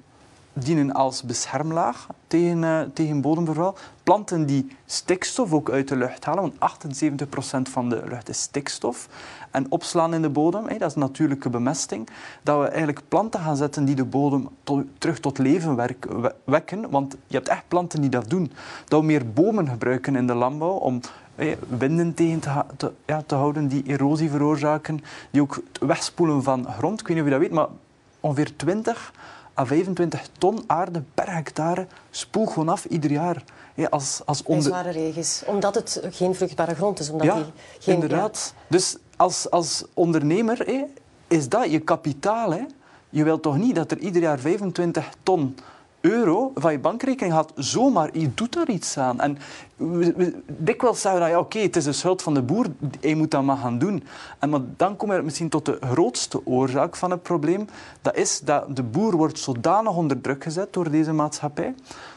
dienen 0.54 0.94
als 0.94 1.24
beschermlaag 1.24 2.08
tegen, 2.28 2.58
uh, 2.58 2.82
tegen 2.94 3.22
bodemverval. 3.22 3.76
Planten 4.04 4.46
die 4.46 4.68
stikstof 4.86 5.54
ook 5.54 5.70
uit 5.70 5.88
de 5.88 5.96
lucht 5.96 6.26
halen, 6.26 6.42
want 6.42 6.56
78% 7.68 7.70
van 7.70 7.90
de 7.90 8.04
lucht 8.08 8.30
is 8.30 8.42
stikstof. 8.42 9.08
En 9.52 9.66
opslaan 9.72 10.14
in 10.14 10.22
de 10.22 10.30
bodem, 10.30 10.68
dat 10.78 10.90
is 10.90 10.96
natuurlijke 10.96 11.50
bemesting. 11.50 12.10
Dat 12.44 12.60
we 12.60 12.68
eigenlijk 12.68 13.02
planten 13.08 13.40
gaan 13.40 13.58
zetten 13.58 13.86
die 13.86 13.96
de 13.96 14.06
bodem 14.06 14.50
terug 14.98 15.20
tot 15.20 15.38
leven 15.38 15.76
wekken. 16.44 16.90
Want 16.90 17.16
je 17.28 17.36
hebt 17.36 17.48
echt 17.48 17.68
planten 17.68 18.02
die 18.02 18.10
dat 18.10 18.30
doen. 18.30 18.52
Dat 18.88 19.00
we 19.00 19.06
meer 19.06 19.32
bomen 19.32 19.70
gebruiken 19.70 20.16
in 20.16 20.28
de 20.28 20.34
landbouw 20.34 20.76
om 20.76 21.00
winden 21.68 22.14
tegen 22.14 22.40
te, 22.78 22.92
ja, 23.06 23.24
te, 23.26 23.36
houden 23.36 23.68
die 23.68 23.84
erosie 23.88 24.30
veroorzaken, 24.30 25.00
die 25.32 25.42
ook 25.42 25.56
het 25.56 25.88
wegspoelen 25.88 26.44
van 26.44 26.68
grond. 26.78 27.00
Ik 27.00 27.08
weet 27.08 27.16
niet 27.16 27.26
of 27.26 27.32
je 27.32 27.38
dat 27.40 27.48
weet, 27.48 27.58
maar 27.58 27.68
ongeveer 28.20 28.56
20 28.56 29.14
à 29.60 29.66
25 29.66 30.30
ton 30.38 30.64
aarde 30.68 31.04
per 31.14 31.34
hectare 31.34 31.88
spoelt 32.10 32.50
gewoon 32.50 32.70
af 32.70 32.86
ieder 32.86 33.12
jaar. 33.12 33.44
als, 33.90 34.22
als 34.26 34.44
onder... 34.44 34.64
zware 34.64 34.92
regens, 34.92 35.44
omdat 35.46 35.76
het 35.76 36.02
geen 36.10 36.36
vruchtbare 36.36 36.76
grond 36.76 37.00
is. 37.00 37.10
Omdat 37.10 37.28
ja, 37.28 37.36
die 37.36 37.46
geen, 37.80 37.94
inderdaad. 37.94 38.54
Dus 38.68 38.98
als, 39.16 39.50
als 39.50 39.84
ondernemer 39.94 40.86
is 41.28 41.50
dat 41.50 41.72
je 41.72 41.80
kapitaal. 41.80 42.54
Je 43.10 43.24
wilt 43.24 43.42
toch 43.42 43.58
niet 43.58 43.76
dat 43.76 43.92
er 43.92 43.98
ieder 43.98 44.22
jaar 44.22 44.40
25 44.40 45.10
ton 45.24 45.56
euro 46.08 46.52
van 46.56 46.72
je 46.72 46.80
bankrekening 46.80 47.36
gaat 47.36 47.52
zomaar, 47.56 48.18
je 48.18 48.34
doet 48.34 48.54
daar 48.54 48.70
iets 48.70 48.98
aan. 48.98 49.20
En 49.20 49.38
we, 49.76 50.14
we, 50.16 50.42
dikwijls 50.48 51.02
zeggen 51.02 51.22
dat 51.22 51.30
ja, 51.30 51.40
oké, 51.40 51.60
het 51.60 51.76
is 51.76 51.84
de 51.84 51.92
schuld 51.92 52.22
van 52.22 52.34
de 52.34 52.42
boer, 52.42 52.66
hij 53.02 53.14
moet 53.14 53.32
dat 53.32 53.44
maar 53.44 53.58
gaan 53.58 53.78
doen. 53.78 54.04
En 54.40 54.50
maar 54.50 54.62
dan 54.78 54.96
kom 54.96 55.14
je 55.14 55.22
misschien 55.22 55.50
tot 55.50 55.66
de 55.66 55.78
grootste 55.82 56.46
oorzaak 56.46 56.96
van 56.96 57.12
het 57.12 57.24
probleem. 57.24 57.68
Dat 58.02 58.16
is 58.16 58.40
dat 58.40 58.76
de 58.76 58.84
boer 58.84 59.16
wordt 59.16 59.40
zodanig 59.40 59.96
onder 59.96 60.22
druk 60.22 60.44
gezet 60.44 60.74
door 60.74 60.92
deze 60.92 61.14
maatschappij, 61.14 61.76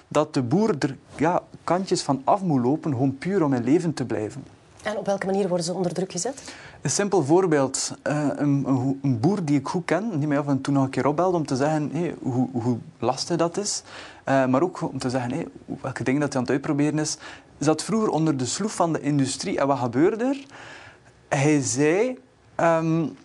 dat 0.09 0.35
de 0.35 0.43
boer 0.43 0.75
er 0.79 0.97
ja, 1.17 1.43
kantjes 1.65 2.03
van 2.03 2.23
af 2.25 2.43
moet 2.43 2.63
lopen, 2.63 2.91
gewoon 2.91 3.19
puur 3.19 3.45
om 3.45 3.53
in 3.53 3.65
leven 3.65 3.95
te 3.95 4.05
blijven. 4.05 4.60
En 4.83 4.97
op 4.97 5.07
welke 5.07 5.27
manier 5.27 5.49
worden 5.49 5.67
ze 5.67 5.75
onder 5.75 5.93
druk 5.93 6.13
gezet? 6.13 6.55
Een 6.81 6.91
simpel 6.91 7.25
voorbeeld. 7.25 7.95
Uh, 8.07 8.29
een, 8.37 8.65
een, 9.03 9.21
boer 9.21 9.45
die 9.45 9.59
ik 9.59 9.69
goed 9.69 9.85
ken, 9.85 10.19
die 10.19 10.29
mij 10.29 10.39
af 10.39 10.47
en 10.47 10.61
toe 10.61 10.75
nog 10.75 10.85
een 10.85 10.91
keer 10.91 11.07
opbelde 11.07 11.37
om 11.37 11.47
te 11.47 11.57
zeggen 11.57 12.15
hoe, 12.23 12.49
hoe, 12.53 12.79
lastig 12.99 13.37
dat 13.37 13.57
is. 13.57 13.83
Uh, 14.29 14.47
maar 14.47 14.63
ook 14.63 14.81
om 14.81 14.99
te 14.99 15.11
zeggen 15.11 15.53
welke 15.81 16.05
dingen 16.05 16.21
dat 16.21 16.29
hij 16.29 16.39
aan 16.39 16.47
het 16.47 16.55
uitproberen 16.55 16.99
is. 16.99 17.17
Zat 17.59 17.83
vroeger 17.83 18.09
onder 18.09 18.37
de 18.37 18.47
sloef 18.47 18.75
van 18.75 18.93
de 18.93 19.01
industrie. 19.01 19.59
En 19.59 19.67
wat 19.67 19.79
gebeurde 19.79 20.25
er? 20.25 20.45
Hij 21.29 21.61
zei... 21.61 22.19
Um, 22.57 23.17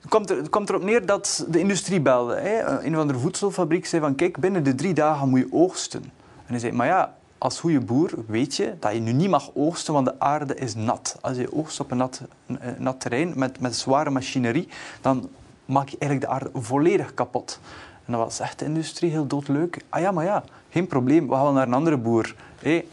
het 0.00 0.10
komt, 0.10 0.30
er, 0.30 0.48
komt 0.48 0.68
erop 0.68 0.82
neer 0.82 1.06
dat 1.06 1.46
de 1.48 1.58
industrie 1.58 2.00
belde. 2.00 2.34
Hè. 2.34 2.84
Een 2.84 2.94
van 2.94 3.08
de 3.08 3.18
voedselfabriek 3.18 3.86
zei 3.86 4.02
van 4.02 4.14
kijk, 4.14 4.38
binnen 4.38 4.64
de 4.64 4.74
drie 4.74 4.94
dagen 4.94 5.28
moet 5.28 5.38
je 5.38 5.48
oogsten. 5.50 6.02
En 6.02 6.54
hij 6.54 6.58
zei, 6.58 6.72
maar 6.72 6.86
ja, 6.86 7.16
als 7.38 7.60
goede 7.60 7.80
boer 7.80 8.10
weet 8.26 8.56
je 8.56 8.74
dat 8.78 8.92
je 8.92 9.00
nu 9.00 9.12
niet 9.12 9.30
mag 9.30 9.50
oogsten, 9.54 9.94
want 9.94 10.06
de 10.06 10.20
aarde 10.20 10.54
is 10.54 10.74
nat. 10.74 11.16
Als 11.20 11.36
je 11.36 11.52
oogst 11.52 11.80
op 11.80 11.90
een 11.90 11.96
nat, 11.96 12.22
een 12.46 12.58
nat 12.78 13.00
terrein 13.00 13.32
met, 13.36 13.60
met 13.60 13.76
zware 13.76 14.10
machinerie, 14.10 14.68
dan 15.00 15.28
maak 15.64 15.88
je 15.88 15.96
eigenlijk 15.98 16.30
de 16.30 16.36
aarde 16.38 16.60
volledig 16.60 17.14
kapot. 17.14 17.60
En 18.04 18.12
dat 18.12 18.22
was 18.22 18.40
echt 18.40 18.58
de 18.58 18.64
industrie 18.64 19.10
heel 19.10 19.26
doodleuk. 19.26 19.84
Ah 19.88 20.00
ja, 20.00 20.10
maar 20.10 20.24
ja, 20.24 20.44
geen 20.70 20.86
probleem, 20.86 21.28
we 21.28 21.34
gaan 21.34 21.54
naar 21.54 21.66
een 21.66 21.74
andere 21.74 21.96
boer. 21.96 22.34
Hé, 22.58 22.84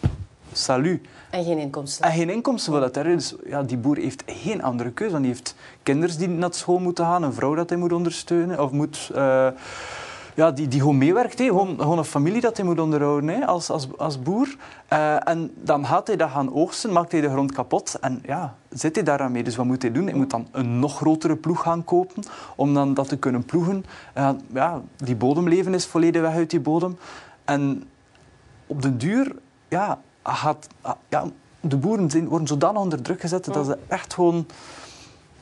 salut. 0.52 1.08
En 1.30 1.44
geen 1.44 1.58
inkomsten. 1.58 2.06
En 2.06 2.12
geen 2.12 2.30
inkomsten 2.30 2.72
wil 2.72 2.82
dat 2.82 2.94
Dus 2.94 3.36
ja, 3.46 3.64
die 3.64 3.78
boer 3.78 3.98
heeft 3.98 4.24
geen 4.26 4.64
andere 4.64 4.92
keuze. 4.92 5.12
Want 5.12 5.26
die 5.26 5.34
heeft 5.34 5.56
kinderen 5.84 6.18
die 6.18 6.28
naar 6.28 6.54
school 6.54 6.80
moeten 6.80 7.06
gaan, 7.06 7.24
een 7.24 7.34
vrouw 7.34 7.56
dat 7.56 7.70
hij 7.70 7.78
moet 7.78 7.94
ondersteunen, 7.94 8.64
of 8.64 8.72
moet... 8.72 9.12
Uh, 9.16 9.48
ja, 10.36 10.52
die, 10.52 10.68
die 10.68 10.80
gewoon 10.80 10.98
meewerkt. 10.98 11.40
Hè. 11.40 11.46
Gewoon, 11.46 11.98
een 11.98 12.04
familie 12.04 12.42
dat 12.42 12.58
hij 12.58 12.66
moet 12.66 12.80
onderhouden 12.80 13.30
hè, 13.30 13.46
als, 13.46 13.70
als, 13.70 13.88
als 13.98 14.22
boer. 14.22 14.56
Uh, 14.94 15.28
en 15.28 15.52
dan 15.56 15.86
gaat 15.86 16.08
hij 16.08 16.16
dat 16.16 16.30
gaan 16.30 16.54
oogsten, 16.54 16.92
maakt 16.92 17.12
hij 17.12 17.22
de 17.22 17.30
grond 17.30 17.52
kapot 17.52 17.98
en 18.02 18.22
ja, 18.26 18.56
zit 18.70 18.96
hij 18.96 19.04
daaraan 19.04 19.32
mee. 19.32 19.44
Dus 19.44 19.56
wat 19.56 19.66
moet 19.66 19.82
hij 19.82 19.92
doen? 19.92 20.06
Hij 20.06 20.16
moet 20.16 20.30
dan 20.30 20.48
een 20.52 20.80
nog 20.80 20.96
grotere 20.96 21.36
ploeg 21.36 21.62
gaan 21.62 21.84
kopen 21.84 22.24
om 22.56 22.74
dan 22.74 22.94
dat 22.94 23.08
te 23.08 23.18
kunnen 23.18 23.46
ploegen. 23.46 23.86
Ja, 24.54 24.82
die 24.96 25.16
bodemleven 25.16 25.74
is 25.74 25.86
volledig 25.86 26.22
weg 26.22 26.34
uit 26.34 26.50
die 26.50 26.60
bodem. 26.60 26.98
En 27.46 27.84
op 28.68 28.82
den 28.82 28.98
duur 28.98 29.36
ja, 29.68 30.00
gaat, 30.24 30.68
ja, 31.10 31.26
de 31.60 31.78
boeren 31.78 32.28
worden 32.28 32.48
zodanig 32.48 32.82
onder 32.82 33.02
druk 33.02 33.22
gezet 33.22 33.46
dat 33.46 33.66
ze 33.66 33.78
echt 33.88 34.14
gewoon 34.14 34.46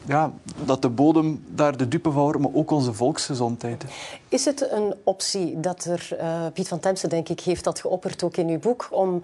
ja, 0.05 0.31
dat 0.65 0.81
de 0.81 0.89
bodem 0.89 1.43
daar 1.47 1.77
de 1.77 1.87
dupe 1.87 2.11
van 2.11 2.21
wordt, 2.21 2.39
maar 2.39 2.53
ook 2.53 2.71
onze 2.71 2.93
volksgezondheid. 2.93 3.83
Is 4.29 4.45
het 4.45 4.71
een 4.71 4.95
optie 5.03 5.59
dat 5.59 5.85
er, 5.85 6.09
uh, 6.21 6.45
Piet 6.53 6.67
van 6.67 6.79
Temse 6.79 7.07
denk 7.07 7.29
ik, 7.29 7.39
heeft 7.39 7.63
dat 7.63 7.79
geopperd 7.79 8.23
ook 8.23 8.37
in 8.37 8.47
uw 8.47 8.59
boek, 8.59 8.87
om 8.91 9.21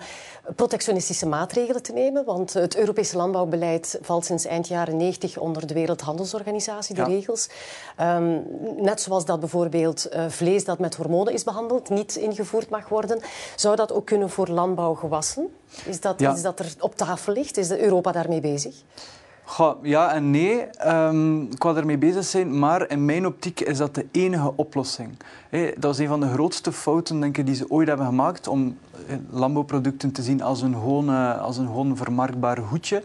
protectionistische 0.56 1.28
maatregelen 1.28 1.84
te 1.84 1.94
nemen? 1.94 2.26
Want 2.26 2.54
het 2.54 2.76
Europese 2.76 3.18
landbouwbeleid 3.18 4.00
valt 4.02 4.26
sinds 4.26 4.46
eind 4.46 4.68
jaren 4.68 4.98
90 4.98 5.38
onder 5.38 5.68
de 5.68 5.74
Wereldhandelsorganisatie, 5.74 6.96
de 6.96 7.04
regels. 7.04 7.50
Um, 8.02 8.44
net 8.78 9.02
zoals 9.02 9.26
dat 9.26 9.39
bijvoorbeeld 9.39 10.08
uh, 10.13 10.26
vlees 10.28 10.65
dat 10.65 10.80
met 10.80 10.96
hormonen 10.96 11.34
is 11.34 11.44
behandeld 11.44 11.89
niet 11.89 12.15
ingevoerd 12.15 12.70
mag 12.70 12.89
worden. 12.89 13.20
Zou 13.56 13.76
dat 13.76 13.94
ook 13.94 14.06
kunnen 14.06 14.30
voor 14.30 14.48
landbouwgewassen? 14.48 15.48
Is 15.86 16.02
dat 16.02 16.20
ja. 16.20 16.32
iets 16.32 16.42
dat 16.42 16.60
er 16.60 16.74
op 16.80 16.96
tafel 16.96 17.34
ligt? 17.34 17.58
Is 17.58 17.72
Europa 17.72 18.12
daarmee 18.12 18.42
bezig? 18.42 18.76
Ja 19.82 20.14
en 20.14 20.32
nee. 20.32 20.68
Um, 20.88 21.42
ik 21.52 21.64
wil 21.64 21.78
ermee 21.78 21.98
bezig 21.98 22.24
zijn, 22.24 22.60
maar 22.60 22.90
in 22.90 23.06
mijn 23.06 23.26
optiek 23.26 23.60
is 23.60 23.78
dat 23.78 23.96
de 23.96 24.06
enige 24.12 24.54
oplossing. 24.56 25.10
Dat 25.78 25.94
is 25.94 26.00
een 26.00 26.08
van 26.08 26.20
de 26.20 26.30
grootste 26.30 26.72
fouten 26.72 27.20
denk 27.20 27.38
ik, 27.38 27.46
die 27.46 27.56
ze 27.56 27.70
ooit 27.70 27.88
hebben 27.88 28.06
gemaakt 28.06 28.48
om 28.48 28.78
eh, 29.08 29.16
landbouwproducten 29.30 30.12
te 30.12 30.22
zien 30.22 30.42
als 30.42 30.62
een 30.62 30.74
gewoon, 30.74 31.10
als 31.40 31.58
een 31.58 31.66
gewoon 31.66 31.98
vermarktbaar 31.98 32.58
hoedje. 32.58 33.04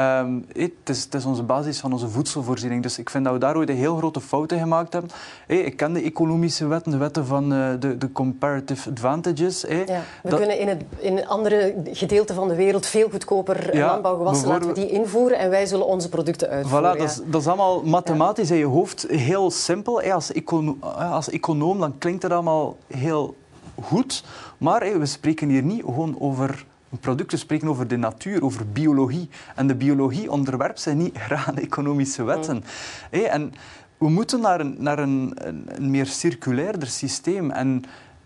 Um, 0.00 0.44
het, 0.52 0.72
is, 0.84 1.04
het, 1.04 1.14
is, 1.14 1.24
onze 1.24 1.42
basis 1.42 1.78
van 1.80 1.92
onze 1.92 2.08
voedselvoorziening. 2.08 2.82
Dus 2.82 2.98
ik 2.98 3.10
vind 3.10 3.24
dat 3.24 3.32
we 3.32 3.38
daar 3.38 3.56
ooit 3.56 3.68
een 3.68 3.76
heel 3.76 3.96
grote 3.96 4.20
fout 4.20 4.52
in 4.52 4.58
gemaakt 4.58 4.92
hebben. 4.92 5.10
Hey, 5.46 5.58
ik 5.58 5.76
ken 5.76 5.92
de 5.92 6.02
economische 6.02 6.66
wetten, 6.66 6.92
de 6.92 6.98
wetten 6.98 7.26
van 7.26 7.52
uh, 7.52 7.68
de, 7.78 7.98
de, 7.98 8.12
comparative 8.12 8.90
advantages. 8.90 9.62
Hey. 9.62 9.84
Ja, 9.86 10.02
we 10.22 10.30
dat... 10.30 10.38
kunnen 10.38 10.58
in, 10.58 10.68
het, 10.68 10.82
in 10.98 11.26
andere 11.26 11.74
gedeelten 11.92 12.34
van 12.34 12.48
de 12.48 12.54
wereld 12.54 12.86
veel 12.86 13.10
goedkoper 13.10 13.76
ja, 13.76 13.86
landbouwgewassen 13.86 14.48
laten 14.48 14.68
we 14.68 14.74
die 14.74 14.90
invoeren 14.90 15.38
en 15.38 15.50
wij 15.50 15.66
zullen 15.66 15.86
onze 15.86 16.08
producten 16.08 16.48
uitvoeren. 16.48 16.94
Voilà, 16.94 16.98
dat, 16.98 17.08
is, 17.08 17.20
dat, 17.24 17.40
is, 17.40 17.46
allemaal 17.46 17.82
mathematisch 17.82 18.50
in 18.50 18.56
je 18.56 18.66
hoofd 18.66 19.06
heel 19.08 19.50
simpel. 19.50 20.02
Als, 20.02 20.32
econo 20.32 20.76
als 21.10 21.30
econoom 21.30 21.80
dan 21.80 21.98
klinkt 21.98 22.22
het 22.22 22.32
allemaal 22.32 22.76
heel 22.86 23.36
goed, 23.82 24.24
maar 24.58 24.98
we 24.98 25.06
spreken 25.06 25.48
hier 25.48 25.62
niet 25.62 25.82
gewoon 25.84 26.16
over 26.18 26.64
producten 26.98 27.38
spreken 27.38 27.68
over 27.68 27.88
de 27.88 27.96
natuur, 27.96 28.42
over 28.42 28.68
biologie. 28.72 29.28
En 29.54 29.66
de 29.66 29.74
biologie 29.74 30.30
onderwerpt 30.30 30.80
zich 30.80 30.94
niet 30.94 31.18
graag 31.18 31.48
aan 31.48 31.58
economische 31.58 32.22
wetten. 32.22 32.56
Mm. 32.56 32.62
Hey, 33.10 33.28
en 33.28 33.52
we 33.98 34.08
moeten 34.08 34.40
naar, 34.40 34.60
een, 34.60 34.76
naar 34.78 34.98
een, 34.98 35.32
een, 35.36 35.90
meer 35.90 36.06
circulairder 36.06 36.88
systeem. 36.88 37.50
En 37.50 37.84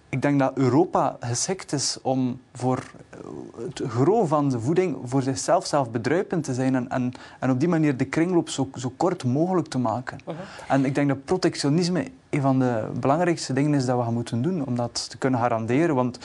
ik 0.09 0.23
denk 0.23 0.39
dat 0.39 0.53
Europa 0.55 1.17
geschikt 1.21 1.73
is 1.73 1.99
om 2.03 2.41
voor 2.53 2.83
het 3.57 3.83
gros 3.89 4.29
van 4.29 4.49
de 4.49 4.61
voeding 4.61 4.97
voor 5.05 5.23
zichzelf 5.23 5.67
zelf 5.67 5.91
bedruipend 5.91 6.45
te 6.45 6.55
zijn 6.55 6.75
en, 6.75 6.89
en, 6.89 7.13
en 7.41 7.51
op 7.51 7.61
die 7.61 7.69
manier 7.69 7.97
de 7.97 8.05
kringloop 8.05 8.49
zo, 8.49 8.69
zo 8.75 8.93
kort 8.97 9.25
mogelijk 9.25 9.69
te 9.69 9.79
maken. 9.79 10.19
Uh 10.27 10.35
-huh. 10.35 10.37
En 10.69 10.85
ik 10.85 10.95
denk 10.95 11.09
dat 11.09 11.25
protectionisme 11.25 12.11
een 12.31 12.41
van 12.41 12.59
de 12.59 12.89
belangrijkste 13.01 13.53
dingen 13.53 13.75
is 13.75 13.87
dat 13.87 13.97
we 13.97 14.03
gaan 14.03 14.15
moeten 14.15 14.43
doen 14.43 14.67
om 14.67 14.77
dat 14.77 15.11
te 15.11 15.19
kunnen 15.19 15.41
garanderen. 15.41 15.95
Want 15.95 16.19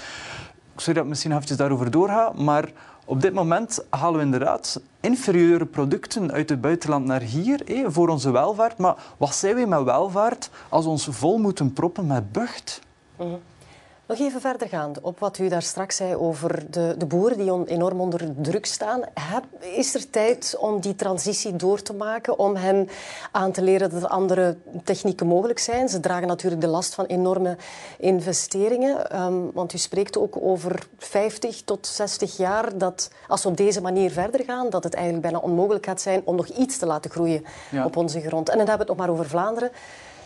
sorry 0.79 0.93
dat 0.93 1.03
ik 1.03 1.09
misschien 1.09 1.31
eventjes 1.31 1.57
daarover 1.57 1.91
doorga, 1.91 2.31
maar 2.35 2.71
op 3.05 3.21
dit 3.21 3.33
moment 3.33 3.79
halen 3.89 4.17
we 4.19 4.25
inderdaad 4.25 4.81
inferieure 4.99 5.65
producten 5.65 6.31
uit 6.31 6.49
het 6.49 6.61
buitenland 6.61 7.05
naar 7.05 7.21
hier 7.21 7.61
voor 7.87 8.09
onze 8.09 8.31
welvaart. 8.31 8.77
Maar 8.77 8.95
wat 9.17 9.35
zijn 9.35 9.55
we 9.55 9.65
met 9.65 9.83
welvaart 9.83 10.49
als 10.69 10.83
we 10.83 10.91
ons 10.91 11.07
vol 11.11 11.37
moeten 11.37 11.73
proppen 11.73 12.07
met 12.07 12.31
bucht? 12.31 12.81
-huh. 13.15 13.33
Nog 14.09 14.19
even 14.19 14.41
verder 14.41 14.67
gaan 14.67 14.93
op 15.01 15.19
wat 15.19 15.37
u 15.37 15.47
daar 15.47 15.61
straks 15.61 15.95
zei 15.95 16.15
over 16.15 16.71
de, 16.71 16.95
de 16.97 17.05
boeren 17.05 17.37
die 17.37 17.67
enorm 17.67 18.01
onder 18.01 18.21
druk 18.41 18.65
staan. 18.65 19.01
Heb, 19.13 19.43
is 19.59 19.95
er 19.95 20.09
tijd 20.09 20.55
om 20.59 20.79
die 20.79 20.95
transitie 20.95 21.55
door 21.55 21.81
te 21.81 21.93
maken, 21.93 22.39
om 22.39 22.55
hen 22.55 22.89
aan 23.31 23.51
te 23.51 23.61
leren 23.61 23.89
dat 23.89 24.01
er 24.01 24.07
andere 24.07 24.57
technieken 24.83 25.27
mogelijk 25.27 25.59
zijn? 25.59 25.89
Ze 25.89 25.99
dragen 25.99 26.27
natuurlijk 26.27 26.61
de 26.61 26.67
last 26.67 26.93
van 26.93 27.05
enorme 27.05 27.57
investeringen. 27.97 29.21
Um, 29.21 29.51
want 29.53 29.73
u 29.73 29.77
spreekt 29.77 30.17
ook 30.17 30.37
over 30.41 30.87
50 30.97 31.61
tot 31.61 31.87
60 31.87 32.37
jaar 32.37 32.77
dat 32.77 33.09
als 33.27 33.43
we 33.43 33.49
op 33.49 33.57
deze 33.57 33.81
manier 33.81 34.11
verder 34.11 34.43
gaan, 34.43 34.69
dat 34.69 34.83
het 34.83 34.93
eigenlijk 34.93 35.23
bijna 35.23 35.39
onmogelijk 35.39 35.85
gaat 35.85 36.01
zijn 36.01 36.21
om 36.23 36.35
nog 36.35 36.47
iets 36.47 36.77
te 36.77 36.85
laten 36.85 37.11
groeien 37.11 37.45
ja. 37.71 37.85
op 37.85 37.95
onze 37.95 38.21
grond. 38.21 38.49
En 38.49 38.57
dan 38.57 38.67
hebben 38.67 38.85
we 38.87 38.91
het 38.91 38.97
nog 38.97 39.07
maar 39.07 39.15
over 39.15 39.29
Vlaanderen 39.29 39.71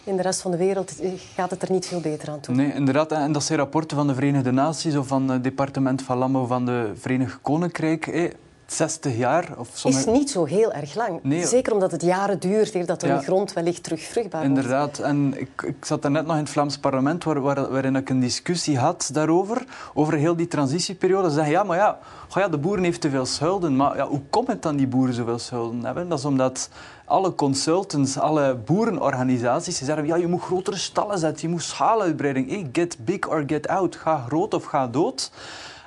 in 0.03 0.15
de 0.15 0.21
rest 0.21 0.41
van 0.41 0.51
de 0.51 0.57
wereld 0.57 1.01
gaat 1.35 1.49
het 1.49 1.61
er 1.61 1.71
niet 1.71 1.85
veel 1.85 1.99
beter 1.99 2.29
aan 2.29 2.39
toe. 2.39 2.55
Nee, 2.55 2.73
inderdaad. 2.73 3.11
En 3.11 3.31
dat 3.31 3.43
zijn 3.43 3.59
rapporten 3.59 3.97
van 3.97 4.07
de 4.07 4.13
Verenigde 4.13 4.51
Naties 4.51 4.95
of 4.95 5.07
van 5.07 5.29
het 5.29 5.43
departement 5.43 6.01
van 6.01 6.17
Landbouw 6.17 6.45
van 6.45 6.65
de 6.65 6.91
Verenigd 6.95 7.41
Koninkrijk. 7.41 8.35
60 8.65 9.17
jaar. 9.17 9.49
Of 9.57 9.69
sommige... 9.73 10.11
Is 10.11 10.17
niet 10.17 10.29
zo 10.29 10.45
heel 10.45 10.71
erg 10.71 10.95
lang. 10.95 11.19
Nee. 11.23 11.45
Zeker 11.45 11.73
omdat 11.73 11.91
het 11.91 12.01
jaren 12.01 12.39
duurt 12.39 12.75
eer 12.75 12.85
dat 12.85 12.99
de 12.99 13.07
ja. 13.07 13.21
grond 13.21 13.53
wellicht 13.53 13.83
terug 13.83 14.01
vruchtbaar 14.01 14.41
wordt. 14.41 14.55
Inderdaad. 14.55 14.99
En 14.99 15.39
ik, 15.39 15.63
ik 15.65 15.85
zat 15.85 16.09
net 16.09 16.25
nog 16.25 16.35
in 16.35 16.41
het 16.41 16.49
Vlaams 16.49 16.77
parlement 16.77 17.23
waar, 17.23 17.41
waar, 17.41 17.71
waarin 17.71 17.95
ik 17.95 18.09
een 18.09 18.19
discussie 18.19 18.77
had 18.77 19.09
daarover, 19.13 19.65
over 19.93 20.13
heel 20.13 20.35
die 20.35 20.47
transitieperiode. 20.47 21.27
Ze 21.27 21.33
zeggen, 21.33 21.53
ja, 21.53 21.63
maar 21.63 21.77
ja, 21.77 21.99
ja, 22.33 22.47
de 22.47 22.57
boeren 22.57 22.83
heeft 22.83 23.01
te 23.01 23.09
veel 23.09 23.25
schulden. 23.25 23.75
Maar 23.75 23.95
ja, 23.95 24.07
hoe 24.07 24.21
komt 24.29 24.47
het 24.47 24.61
dan 24.61 24.75
die 24.75 24.87
boeren 24.87 25.13
zoveel 25.13 25.39
schulden 25.39 25.85
hebben? 25.85 26.09
Dat 26.09 26.19
is 26.19 26.25
omdat 26.25 26.69
alle 27.05 27.35
consultants, 27.35 28.17
alle 28.17 28.55
boerenorganisaties, 28.55 29.77
ze 29.77 29.85
zeggen, 29.85 30.05
ja, 30.05 30.15
je 30.15 30.27
moet 30.27 30.41
grotere 30.41 30.77
stallen 30.77 31.19
zetten, 31.19 31.47
je 31.47 31.53
moet 31.53 31.63
schaaluitbreiding. 31.63 32.49
Hey, 32.49 32.69
get 32.71 32.97
big 32.99 33.29
or 33.29 33.43
get 33.47 33.67
out. 33.67 33.95
Ga 33.95 34.25
groot 34.27 34.53
of 34.53 34.63
ga 34.63 34.87
dood. 34.87 35.31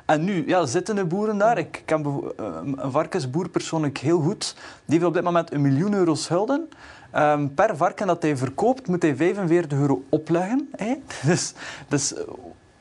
En 0.07 0.25
nu 0.25 0.47
ja, 0.47 0.67
zitten 0.67 0.95
de 0.95 1.05
boeren 1.05 1.39
daar. 1.39 1.59
Ik 1.59 1.83
ken 1.85 2.33
een 2.37 2.91
varkensboer 2.91 3.49
persoonlijk 3.49 3.99
heel 3.99 4.21
goed. 4.21 4.55
Die 4.85 4.95
heeft 4.95 5.05
op 5.05 5.15
dit 5.15 5.23
moment 5.23 5.53
een 5.53 5.61
miljoen 5.61 5.95
euro 5.95 6.15
schulden. 6.15 6.69
Um, 7.15 7.55
per 7.55 7.77
varken 7.77 8.07
dat 8.07 8.23
hij 8.23 8.37
verkoopt, 8.37 8.89
moet 8.89 9.03
hij 9.03 9.17
45 9.17 9.79
euro 9.79 10.03
opleggen. 10.09 10.69
Hè? 10.77 10.95
Dus 11.29 11.55
is 11.89 12.15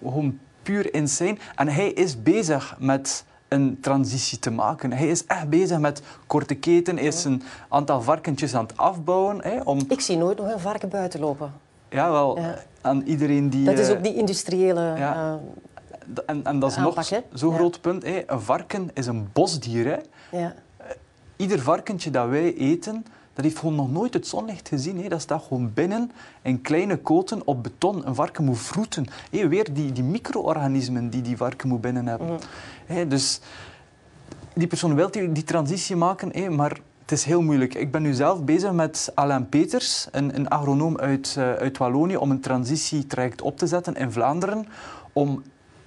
gewoon 0.04 0.40
puur 0.64 0.94
insane. 0.94 1.38
En 1.56 1.68
hij 1.68 1.90
is 1.90 2.24
bezig 2.24 2.76
met 2.80 3.26
een 3.48 3.78
transitie 3.82 4.40
te 4.40 4.52
maken. 4.52 4.92
Hij 4.92 5.08
is 5.08 5.26
echt 5.26 5.50
bezig 5.50 5.80
met 5.80 6.02
korte 6.28 6.56
keten. 6.56 6.96
Hij 6.96 7.06
is 7.06 7.24
een 7.24 7.42
aantal 7.70 8.02
varkentjes 8.02 8.56
aan 8.56 8.66
het 8.66 8.78
afbouwen. 8.78 9.44
Hè, 9.44 9.62
om... 9.64 9.80
Ik 9.88 10.02
zie 10.02 10.18
nooit 10.18 10.38
nog 10.38 10.52
een 10.52 10.60
varken 10.60 10.90
buiten 10.90 11.20
lopen. 11.20 11.54
Ja, 11.90 12.12
wel. 12.12 12.40
Aan 12.82 13.02
iedereen 13.02 13.50
die... 13.50 13.66
Dat 13.66 13.80
is 13.80 13.90
ook 13.90 14.04
die 14.04 14.16
industriële... 14.16 14.82
Ja. 14.98 15.40
En, 16.26 16.46
en 16.46 16.60
dat 16.60 16.72
is 16.72 16.78
nog 16.78 17.12
zo'n 17.34 17.54
groot 17.54 17.82
punt. 17.82 18.06
Een 18.06 18.42
varken 18.42 18.90
is 18.94 19.08
een 19.08 19.28
bosdier. 19.34 19.86
Hè. 19.86 19.98
Ja. 20.38 20.54
Ieder 21.36 21.60
varkentje 21.60 22.10
dat 22.10 22.30
wij 22.30 22.56
eten, 22.56 23.06
dat 23.34 23.46
heeft 23.46 23.58
gewoon 23.58 23.76
nog 23.76 23.92
nooit 23.92 24.14
het 24.14 24.28
zonlicht 24.28 24.68
gezien. 24.68 25.10
Dat 25.10 25.22
staat 25.22 25.44
gewoon 25.48 25.74
binnen 25.74 26.12
in 26.42 26.62
kleine 26.62 26.98
koten 26.98 27.48
op 27.48 27.64
beton. 27.64 28.08
Een 28.08 28.16
varken 28.16 28.44
moet 28.44 28.60
vroeten. 28.60 29.06
Weer 29.30 29.74
die, 29.74 29.92
die 29.92 30.04
micro-organismen 30.04 31.10
die 31.10 31.22
die 31.22 31.38
varken 31.38 31.68
moet 31.68 31.82
binnen 31.82 32.08
hebben. 32.08 32.40
Mm. 32.88 33.10
dus 33.10 33.40
die 34.54 34.68
persoon 34.68 34.96
wil 34.96 35.12
die, 35.12 35.32
die 35.32 35.44
transitie 35.44 35.96
maken, 35.96 36.56
maar 36.56 36.80
het 37.06 37.12
is 37.12 37.24
heel 37.24 37.42
moeilijk. 37.42 37.74
Ik 37.74 37.92
ben 37.92 38.02
nu 38.02 38.14
zelf 38.14 38.44
bezig 38.44 38.72
met 38.72 39.12
Alain 39.16 39.50
Peters, 39.50 40.08
een, 40.12 40.36
een 40.36 40.48
agronoom 40.48 40.98
uit, 40.98 41.36
uh, 41.38 41.54
uit 41.54 41.78
Wallonië, 41.78 42.18
om 42.18 42.32
een 42.32 42.40
transitietraject 42.40 43.42
op 43.42 43.58
te 43.58 43.68
zetten 43.68 43.96
in 43.96 44.12
Vlaanderen. 44.12 44.68
Om 45.14 45.44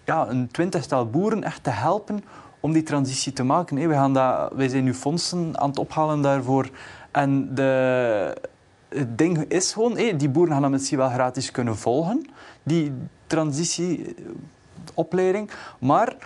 ja, 0.08 0.28
een 0.28 0.48
twintigtal 0.50 1.10
boeren 1.10 1.44
echt 1.44 1.64
te 1.64 1.70
helpen 1.70 2.24
om 2.60 2.72
die 2.72 2.82
transitie 2.82 3.32
te 3.32 3.42
maken. 3.42 3.88
We 3.88 3.94
gaan 3.94 4.14
dat, 4.14 4.52
wij 4.52 4.68
zijn 4.68 4.84
nu 4.84 4.94
fondsen 4.94 5.60
aan 5.60 5.68
het 5.68 5.78
ophalen 5.78 6.22
daarvoor. 6.22 6.70
En 7.10 7.54
de, 7.54 8.36
het 8.88 9.18
ding 9.18 9.38
is 9.38 9.72
gewoon, 9.72 9.94
die 9.94 10.28
boeren 10.28 10.52
gaan 10.52 10.62
dat 10.62 10.70
misschien 10.70 10.98
wel 10.98 11.08
gratis 11.08 11.50
kunnen 11.50 11.76
volgen, 11.76 12.26
die 12.62 12.92
transitieopleiding. 13.26 15.50
Maar 15.78 16.16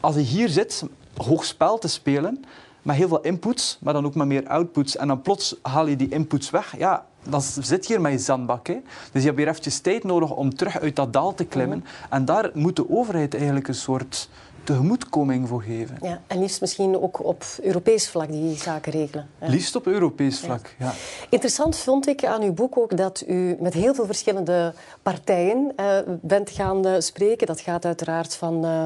als 0.00 0.14
je 0.14 0.20
hier 0.20 0.48
zit, 0.48 0.84
hoog 1.16 1.44
spel 1.44 1.78
te 1.78 1.88
spelen, 1.88 2.44
met 2.82 2.96
heel 2.96 3.08
veel 3.08 3.20
inputs, 3.20 3.78
maar 3.80 3.92
dan 3.92 4.06
ook 4.06 4.14
met 4.14 4.26
meer 4.26 4.48
outputs, 4.48 4.96
en 4.96 5.08
dan 5.08 5.22
plots 5.22 5.56
haal 5.62 5.86
je 5.86 5.96
die 5.96 6.08
inputs 6.08 6.50
weg, 6.50 6.78
ja, 6.78 7.06
dan 7.28 7.42
zit 7.42 7.86
je 7.86 7.92
hier 7.92 8.00
met 8.02 8.12
je 8.12 8.18
zandbak. 8.18 8.66
Hè. 8.66 8.76
Dus 9.12 9.20
je 9.20 9.26
hebt 9.26 9.36
weer 9.36 9.48
eventjes 9.48 9.80
tijd 9.80 10.04
nodig 10.04 10.30
om 10.30 10.54
terug 10.54 10.80
uit 10.80 10.96
dat 10.96 11.12
dal 11.12 11.34
te 11.34 11.44
klimmen. 11.44 11.84
En 12.10 12.24
daar 12.24 12.50
moet 12.54 12.76
de 12.76 12.90
overheid 12.90 13.34
eigenlijk 13.34 13.68
een 13.68 13.74
soort 13.74 14.28
tegemoetkoming 14.68 15.48
voor 15.48 15.62
geven. 15.62 15.98
Ja, 16.02 16.20
en 16.26 16.38
liefst 16.38 16.60
misschien 16.60 17.00
ook 17.00 17.24
op 17.24 17.44
Europees 17.62 18.08
vlak 18.08 18.28
die 18.28 18.56
zaken 18.56 18.92
regelen. 18.92 19.28
Liefst 19.38 19.76
op 19.76 19.86
Europees 19.86 20.38
vlak, 20.38 20.74
ja. 20.78 20.92
Interessant 21.28 21.76
vond 21.76 22.06
ik 22.06 22.24
aan 22.24 22.42
uw 22.42 22.52
boek 22.52 22.78
ook 22.78 22.96
dat 22.96 23.24
u 23.26 23.56
met 23.60 23.74
heel 23.74 23.94
veel 23.94 24.06
verschillende 24.06 24.74
partijen 25.02 25.72
uh, 25.76 25.98
bent 26.06 26.50
gaan 26.50 26.86
uh, 26.86 26.94
spreken. 26.98 27.46
Dat 27.46 27.60
gaat 27.60 27.84
uiteraard 27.84 28.34
van, 28.34 28.64
uh, 28.64 28.84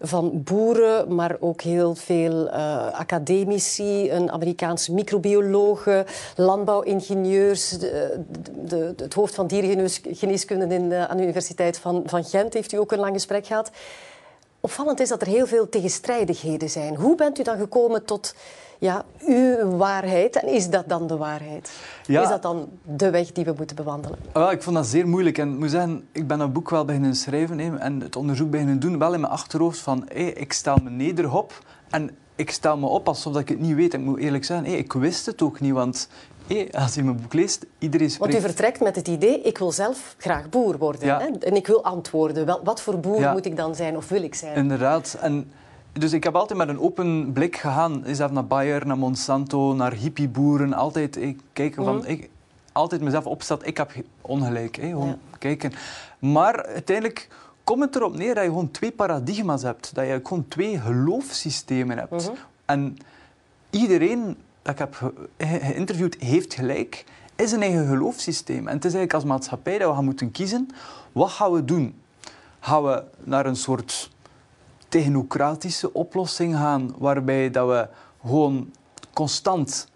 van 0.00 0.42
boeren, 0.44 1.14
maar 1.14 1.36
ook 1.40 1.60
heel 1.60 1.94
veel 1.94 2.50
academici, 2.90 4.10
een 4.10 4.30
Amerikaanse 4.30 4.92
microbiologe, 4.92 6.06
landbouwingenieurs, 6.36 7.68
de, 7.68 8.20
de, 8.64 8.94
het 8.96 9.14
hoofd 9.14 9.34
van 9.34 9.46
dierengeneeskunde 9.46 10.74
in, 10.74 10.94
aan 10.94 11.16
de 11.16 11.22
Universiteit 11.22 11.78
van, 11.78 12.02
van 12.06 12.24
Gent 12.24 12.54
heeft 12.54 12.72
u 12.72 12.76
ook 12.76 12.92
een 12.92 12.98
lang 12.98 13.12
gesprek 13.12 13.46
gehad. 13.46 13.70
Opvallend 14.64 15.00
is 15.00 15.08
dat 15.08 15.20
er 15.20 15.26
heel 15.26 15.46
veel 15.46 15.68
tegenstrijdigheden 15.68 16.70
zijn. 16.70 16.96
Hoe 16.96 17.16
bent 17.16 17.38
u 17.38 17.42
dan 17.42 17.58
gekomen 17.58 18.04
tot 18.04 18.34
ja, 18.78 19.04
uw 19.26 19.76
waarheid? 19.76 20.36
En 20.36 20.48
is 20.48 20.70
dat 20.70 20.88
dan 20.88 21.06
de 21.06 21.16
waarheid? 21.16 21.72
Is 22.06 22.28
dat 22.28 22.42
dan 22.42 22.68
de 22.82 23.10
weg 23.10 23.32
die 23.32 23.44
we 23.44 23.54
moeten 23.56 23.76
bewandelen? 23.76 24.18
Wel, 24.32 24.50
ik 24.50 24.62
vond 24.62 24.76
dat 24.76 24.86
zeer 24.86 25.08
moeilijk. 25.08 25.38
En 25.38 25.52
ik 25.52 25.58
moet 25.58 25.70
zeggen, 25.70 26.08
ik 26.12 26.26
ben 26.26 26.38
dat 26.38 26.52
boek 26.52 26.70
wel 26.70 26.84
beginnen 26.84 27.14
schrijven 27.14 27.80
en 27.80 28.00
het 28.00 28.16
onderzoek 28.16 28.50
beginnen 28.50 28.80
doen. 28.80 28.98
Wel 28.98 29.14
in 29.14 29.20
mijn 29.20 29.32
achterhoofd 29.32 29.78
van, 29.78 30.08
ik 30.12 30.52
stel 30.52 30.76
me 30.82 30.90
neder 30.90 31.34
op 31.34 31.62
en 31.90 32.16
ik 32.36 32.50
stel 32.50 32.76
me 32.76 32.86
op 32.86 33.08
alsof 33.08 33.36
ik 33.36 33.48
het 33.48 33.60
niet 33.60 33.74
weet. 33.74 33.94
Ik 33.94 34.00
moet 34.00 34.18
eerlijk 34.18 34.44
zeggen, 34.44 34.66
ik 34.66 34.92
wist 34.92 35.26
het 35.26 35.42
ook 35.42 35.60
niet, 35.60 35.72
want 35.72 36.08
als 36.72 36.94
je 36.94 37.02
mijn 37.02 37.20
boek 37.20 37.32
leest, 37.32 37.66
iedereen 37.78 38.10
spreekt... 38.10 38.32
Want 38.32 38.44
u 38.44 38.46
vertrekt 38.46 38.80
met 38.80 38.96
het 38.96 39.08
idee, 39.08 39.40
ik 39.40 39.58
wil 39.58 39.72
zelf 39.72 40.14
graag 40.18 40.48
boer 40.48 40.78
worden. 40.78 41.08
Hè? 41.08 41.26
En 41.38 41.56
ik 41.56 41.66
wil 41.66 41.84
antwoorden. 41.84 42.46
Wel, 42.46 42.60
wat 42.64 42.80
voor 42.82 42.98
boer 42.98 43.32
moet 43.32 43.46
ik 43.46 43.56
dan 43.56 43.74
zijn 43.74 43.96
of 43.96 44.08
wil 44.08 44.22
ik 44.22 44.34
zijn? 44.34 44.56
Inderdaad. 44.56 45.16
En 45.20 45.50
dus 45.92 46.12
ik 46.12 46.24
heb 46.24 46.34
altijd 46.34 46.58
met 46.58 46.68
een 46.68 46.80
open 46.80 47.32
blik 47.32 47.56
gegaan. 47.56 48.04
Zelf 48.06 48.30
naar 48.30 48.46
Bayer, 48.46 48.86
naar 48.86 48.98
Monsanto, 48.98 49.74
naar 49.74 49.92
hippieboeren. 49.92 50.72
Altijd 50.72 51.16
ik, 51.16 51.40
kijken 51.52 51.84
van... 51.84 51.96
Mhm. 51.96 52.06
Ik, 52.06 52.30
altijd 52.72 53.00
mezelf 53.00 53.26
opstellen, 53.26 53.66
ik 53.66 53.76
heb 53.76 53.92
ongelijk. 54.20 54.76
Hè? 54.76 54.88
Gewoon 54.88 55.18
kijken. 55.38 55.72
Maar 56.18 56.66
uiteindelijk 56.66 57.28
komt 57.64 57.82
het 57.82 57.96
erop 57.96 58.16
neer 58.16 58.34
dat 58.34 58.44
je 58.44 58.48
gewoon 58.48 58.70
twee 58.70 58.92
paradigma's 58.92 59.62
hebt. 59.62 59.94
Dat 59.94 60.06
je 60.06 60.20
gewoon 60.22 60.48
twee 60.48 60.78
geloofssystemen 60.78 61.98
hebt. 61.98 62.28
Mhm. 62.28 62.36
En 62.64 62.96
iedereen 63.70 64.36
dat 64.62 64.72
ik 64.72 64.78
heb 64.78 65.12
geïnterviewd 65.38 66.16
heeft 66.18 66.54
gelijk, 66.54 67.04
is 67.36 67.52
een 67.52 67.62
eigen 67.62 67.86
geloofssysteem. 67.86 68.68
En 68.68 68.74
het 68.74 68.84
is 68.84 68.94
eigenlijk 68.94 69.12
als 69.12 69.24
maatschappij 69.24 69.78
dat 69.78 69.88
we 69.88 69.94
gaan 69.94 70.04
moeten 70.04 70.30
kiezen, 70.30 70.68
wat 71.12 71.30
gaan 71.30 71.52
we 71.52 71.64
doen? 71.64 72.00
Gaan 72.60 72.84
we 72.84 73.04
naar 73.24 73.46
een 73.46 73.56
soort 73.56 74.10
technocratische 74.88 75.92
oplossing 75.92 76.56
gaan, 76.56 76.94
waarbij 76.98 77.50
dat 77.50 77.68
we 77.68 77.88
gewoon 78.28 78.72
constant 79.12 79.88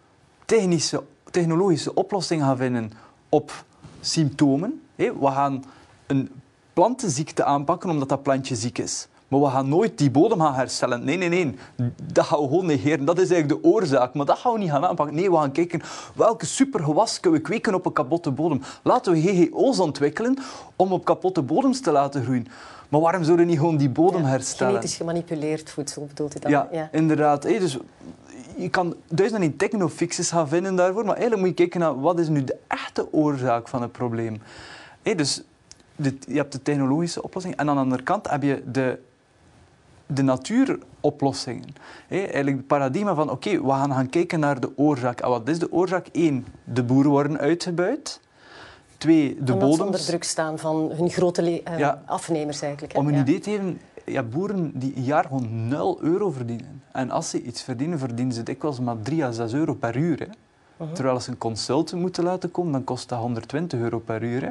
technische, 0.44 1.02
technologische 1.30 1.94
oplossingen 1.94 2.46
gaan 2.46 2.56
vinden 2.56 2.92
op 3.28 3.64
symptomen. 4.00 4.82
We 4.94 5.16
gaan 5.20 5.64
een 6.06 6.30
plantenziekte 6.72 7.44
aanpakken 7.44 7.90
omdat 7.90 8.08
dat 8.08 8.22
plantje 8.22 8.56
ziek 8.56 8.78
is. 8.78 9.08
Maar 9.28 9.40
we 9.40 9.46
gaan 9.46 9.68
nooit 9.68 9.98
die 9.98 10.10
bodem 10.10 10.40
gaan 10.40 10.54
herstellen. 10.54 11.04
Nee, 11.04 11.16
nee, 11.16 11.28
nee. 11.28 11.54
Dat 12.12 12.24
gaan 12.24 12.40
we 12.40 12.48
gewoon 12.48 12.66
negeren. 12.66 13.04
Dat 13.04 13.18
is 13.18 13.30
eigenlijk 13.30 13.62
de 13.62 13.68
oorzaak. 13.68 14.14
Maar 14.14 14.26
dat 14.26 14.38
gaan 14.38 14.52
we 14.52 14.58
niet 14.58 14.70
gaan 14.70 14.86
aanpakken. 14.86 15.14
Nee, 15.14 15.30
we 15.30 15.36
gaan 15.36 15.52
kijken 15.52 15.82
welke 16.14 16.46
supergewas 16.46 17.20
kunnen 17.20 17.40
we 17.40 17.46
kweken 17.46 17.74
op 17.74 17.86
een 17.86 17.92
kapotte 17.92 18.30
bodem. 18.30 18.62
Laten 18.82 19.12
we 19.12 19.20
GGO's 19.20 19.78
ontwikkelen 19.78 20.38
om 20.76 20.92
op 20.92 21.04
kapotte 21.04 21.42
bodems 21.42 21.80
te 21.80 21.92
laten 21.92 22.22
groeien. 22.22 22.46
Maar 22.88 23.00
waarom 23.00 23.24
zouden 23.24 23.44
we 23.44 23.50
niet 23.50 23.60
gewoon 23.60 23.76
die 23.76 23.90
bodem 23.90 24.24
herstellen? 24.24 24.72
Genetisch 24.72 24.96
gemanipuleerd 24.96 25.70
voedsel 25.70 26.06
bedoelt 26.06 26.36
u 26.36 26.38
dan? 26.38 26.50
Ja, 26.50 26.68
ja. 26.72 26.88
inderdaad. 26.92 27.42
Dus 27.42 27.78
je 28.56 28.68
kan 28.68 28.94
duizenden 29.08 29.48
in 29.48 29.56
technofixes 29.56 30.30
gaan 30.30 30.48
vinden 30.48 30.76
daarvoor, 30.76 31.04
maar 31.04 31.16
eigenlijk 31.16 31.40
moet 31.40 31.48
je 31.48 31.54
kijken 31.54 31.80
naar 31.80 32.00
wat 32.00 32.18
is 32.18 32.28
nu 32.28 32.44
de 32.44 32.56
echte 32.66 33.12
oorzaak 33.12 33.68
van 33.68 33.82
het 33.82 33.92
probleem. 33.92 34.40
Dus 35.02 35.42
je 35.96 36.36
hebt 36.36 36.52
de 36.52 36.62
technologische 36.62 37.22
oplossing 37.22 37.56
en 37.56 37.68
aan 37.68 37.74
de 37.74 37.82
andere 37.82 38.02
kant 38.02 38.30
heb 38.30 38.42
je 38.42 38.62
de 38.72 38.98
de 40.06 40.22
natuuroplossingen. 40.22 41.74
eigenlijk 42.08 42.56
het 42.56 42.66
paradigma 42.66 43.14
van 43.14 43.30
oké, 43.30 43.62
we 43.62 43.70
gaan 43.70 43.92
gaan 43.92 44.08
kijken 44.08 44.40
naar 44.40 44.60
de 44.60 44.72
oorzaak. 44.76 45.20
En 45.20 45.28
wat 45.28 45.48
is 45.48 45.58
de 45.58 45.72
oorzaak? 45.72 46.08
Eén, 46.12 46.46
de 46.64 46.82
boeren 46.82 47.10
worden 47.10 47.38
uitgebuit. 47.38 48.20
Twee, 48.98 49.36
de 49.40 49.52
bodems... 49.52 49.80
onder 49.80 50.04
druk 50.04 50.24
staan 50.24 50.58
van 50.58 50.90
hun 50.92 51.10
grote 51.10 51.62
uh, 51.78 51.92
afnemers 52.06 52.62
eigenlijk. 52.62 52.96
Om 52.96 53.08
een 53.08 53.14
idee 53.14 53.38
te 53.38 53.50
geven, 53.50 53.80
ja, 54.04 54.22
boeren 54.22 54.72
die 54.74 54.92
een 54.96 55.02
jaar 55.02 55.24
gewoon 55.24 55.68
0 55.68 55.98
euro 56.00 56.30
verdienen. 56.30 56.82
En 56.92 57.10
als 57.10 57.30
ze 57.30 57.42
iets 57.42 57.62
verdienen, 57.62 57.98
verdienen 57.98 58.34
ze 58.34 58.42
dikwijls 58.42 58.80
maar 58.80 58.96
3 59.02 59.24
à 59.24 59.30
6 59.30 59.52
euro 59.52 59.74
per 59.74 59.96
uur. 59.96 60.18
Hè. 60.18 60.26
Mhm. 60.76 60.92
Terwijl 60.92 61.14
als 61.14 61.24
ze 61.24 61.30
een 61.30 61.38
consultant 61.38 62.00
moeten 62.02 62.24
laten 62.24 62.50
komen, 62.50 62.72
dan 62.72 62.84
kost 62.84 63.08
dat 63.08 63.18
120 63.18 63.80
euro 63.80 63.98
per 63.98 64.22
uur. 64.22 64.42
Hè. 64.42 64.50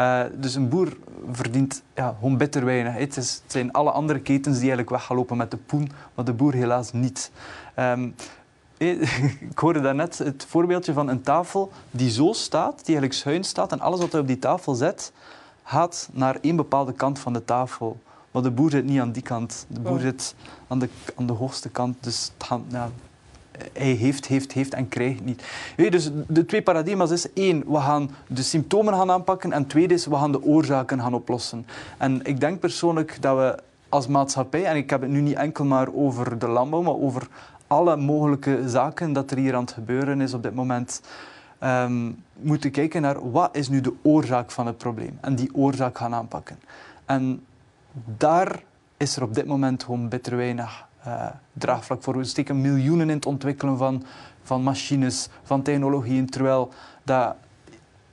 Uh, 0.00 0.22
dus 0.36 0.54
een 0.54 0.68
boer 0.68 0.96
verdient 1.32 1.82
ja, 1.94 2.14
gewoon 2.18 2.36
bitter 2.36 2.64
weinig. 2.64 2.94
Het, 2.94 3.16
is, 3.16 3.40
het, 3.42 3.52
zijn 3.52 3.72
alle 3.72 3.90
andere 3.90 4.20
ketens 4.20 4.54
die 4.58 4.68
eigenlijk 4.68 4.90
weg 4.90 5.04
gaan 5.04 5.16
lopen 5.16 5.36
met 5.36 5.50
de 5.50 5.56
poen, 5.56 5.90
maar 6.14 6.24
de 6.24 6.32
boer 6.32 6.54
helaas 6.54 6.92
niet. 6.92 7.30
Um, 7.78 8.14
ik 9.50 9.58
hoorde 9.58 9.80
daarnet 9.80 10.18
het 10.18 10.46
voorbeeldje 10.48 10.92
van 10.92 11.08
een 11.08 11.22
tafel 11.22 11.72
die 11.90 12.10
zo 12.10 12.32
staat, 12.32 12.76
die 12.76 12.96
eigenlijk 12.96 13.12
schuin 13.12 13.44
staat, 13.44 13.72
en 13.72 13.80
alles 13.80 14.00
wat 14.00 14.12
hij 14.12 14.20
op 14.20 14.26
die 14.26 14.38
tafel 14.38 14.74
zet, 14.74 15.12
gaat 15.64 16.08
naar 16.12 16.38
één 16.40 16.56
bepaalde 16.56 16.92
kant 16.92 17.18
van 17.18 17.32
de 17.32 17.44
tafel. 17.44 18.00
Maar 18.30 18.42
de 18.42 18.50
boer 18.50 18.70
zit 18.70 18.84
niet 18.84 19.00
aan 19.00 19.12
die 19.12 19.22
kant. 19.22 19.66
De 19.68 19.80
boer 19.80 19.92
oh. 19.92 20.00
zit 20.00 20.34
aan 20.68 20.78
de, 20.78 20.88
aan 21.14 21.26
de 21.26 21.32
hoogste 21.32 21.68
kant. 21.68 21.96
Dus 22.00 22.30
het 22.34 22.46
gaat, 22.46 22.60
ja, 22.68 22.90
hij 23.72 23.90
heeft, 23.90 24.26
heeft, 24.26 24.52
heeft 24.52 24.74
en 24.74 24.88
krijgt 24.88 25.24
niet. 25.24 25.42
Dus 25.76 26.10
de 26.26 26.46
twee 26.46 26.62
paradigma's 26.62 27.10
is 27.10 27.32
één, 27.32 27.72
we 27.72 27.78
gaan 27.78 28.10
de 28.26 28.42
symptomen 28.42 28.94
gaan 28.94 29.10
aanpakken 29.10 29.52
en 29.52 29.66
tweede 29.66 29.94
is, 29.94 30.06
we 30.06 30.16
gaan 30.16 30.32
de 30.32 30.42
oorzaken 30.42 31.00
gaan 31.00 31.14
oplossen. 31.14 31.66
En 31.98 32.24
ik 32.24 32.40
denk 32.40 32.60
persoonlijk 32.60 33.16
dat 33.20 33.36
we 33.36 33.62
als 33.88 34.06
maatschappij, 34.06 34.64
en 34.64 34.76
ik 34.76 34.90
heb 34.90 35.00
het 35.00 35.10
nu 35.10 35.20
niet 35.20 35.36
enkel 35.36 35.64
maar 35.64 35.88
over 35.94 36.38
de 36.38 36.48
landbouw, 36.48 36.82
maar 36.82 36.94
over 36.94 37.28
alle 37.66 37.96
mogelijke 37.96 38.68
zaken 38.68 39.12
dat 39.12 39.30
er 39.30 39.36
hier 39.36 39.54
aan 39.54 39.64
het 39.64 39.72
gebeuren 39.72 40.20
is 40.20 40.34
op 40.34 40.42
dit 40.42 40.54
moment, 40.54 41.00
um, 41.64 42.22
moeten 42.32 42.70
kijken 42.70 43.02
naar 43.02 43.30
wat 43.30 43.56
is 43.56 43.68
nu 43.68 43.80
de 43.80 43.92
oorzaak 44.02 44.50
van 44.50 44.66
het 44.66 44.78
probleem 44.78 45.18
en 45.20 45.34
die 45.34 45.54
oorzaak 45.54 45.98
gaan 45.98 46.14
aanpakken. 46.14 46.58
En 47.04 47.44
daar 48.16 48.62
is 48.96 49.16
er 49.16 49.22
op 49.22 49.34
dit 49.34 49.46
moment 49.46 49.84
gewoon 49.84 50.08
bitter 50.08 50.36
weinig 50.36 50.86
uh, 51.06 51.26
draagvlak 51.52 52.02
voor. 52.02 52.16
We 52.16 52.24
steken 52.24 52.60
miljoenen 52.60 53.08
in 53.08 53.16
het 53.16 53.26
ontwikkelen 53.26 53.78
van, 53.78 54.04
van 54.42 54.62
machines, 54.62 55.28
van 55.42 55.62
technologieën, 55.62 56.26
terwijl 56.26 56.72
dat 57.02 57.36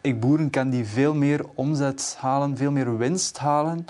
ik 0.02 0.20
boeren 0.20 0.50
ken 0.50 0.70
die 0.70 0.86
veel 0.86 1.14
meer 1.14 1.46
omzet 1.54 2.16
halen, 2.20 2.58
veel 2.58 2.72
meer 2.72 2.98
winst 2.98 3.38
halen, 3.38 3.86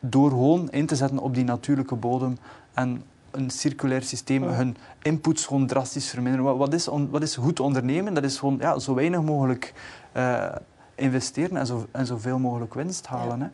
door 0.00 0.30
gewoon 0.30 0.70
in 0.70 0.86
te 0.86 0.96
zetten 0.96 1.18
op 1.18 1.34
die 1.34 1.44
natuurlijke 1.44 1.94
bodem 1.94 2.38
en 2.72 3.02
een 3.30 3.50
circulair 3.50 4.02
systeem, 4.02 4.42
hun 4.42 4.76
inputs 5.02 5.46
gewoon 5.46 5.66
drastisch 5.66 6.10
verminderen. 6.10 6.56
Wat, 6.56 6.72
is, 6.72 6.86
wat 7.10 7.22
is 7.22 7.36
goed 7.36 7.60
ondernemen? 7.60 8.14
Dat 8.14 8.24
is 8.24 8.38
gewoon 8.38 8.56
ja, 8.60 8.78
zo 8.78 8.94
weinig 8.94 9.22
mogelijk 9.22 9.74
uh, 10.16 10.54
investeren 10.94 11.56
en, 11.56 11.66
zo, 11.66 11.86
en 11.90 12.06
zoveel 12.06 12.38
mogelijk 12.38 12.74
winst 12.74 13.06
halen. 13.06 13.40
Hè. 13.40 13.48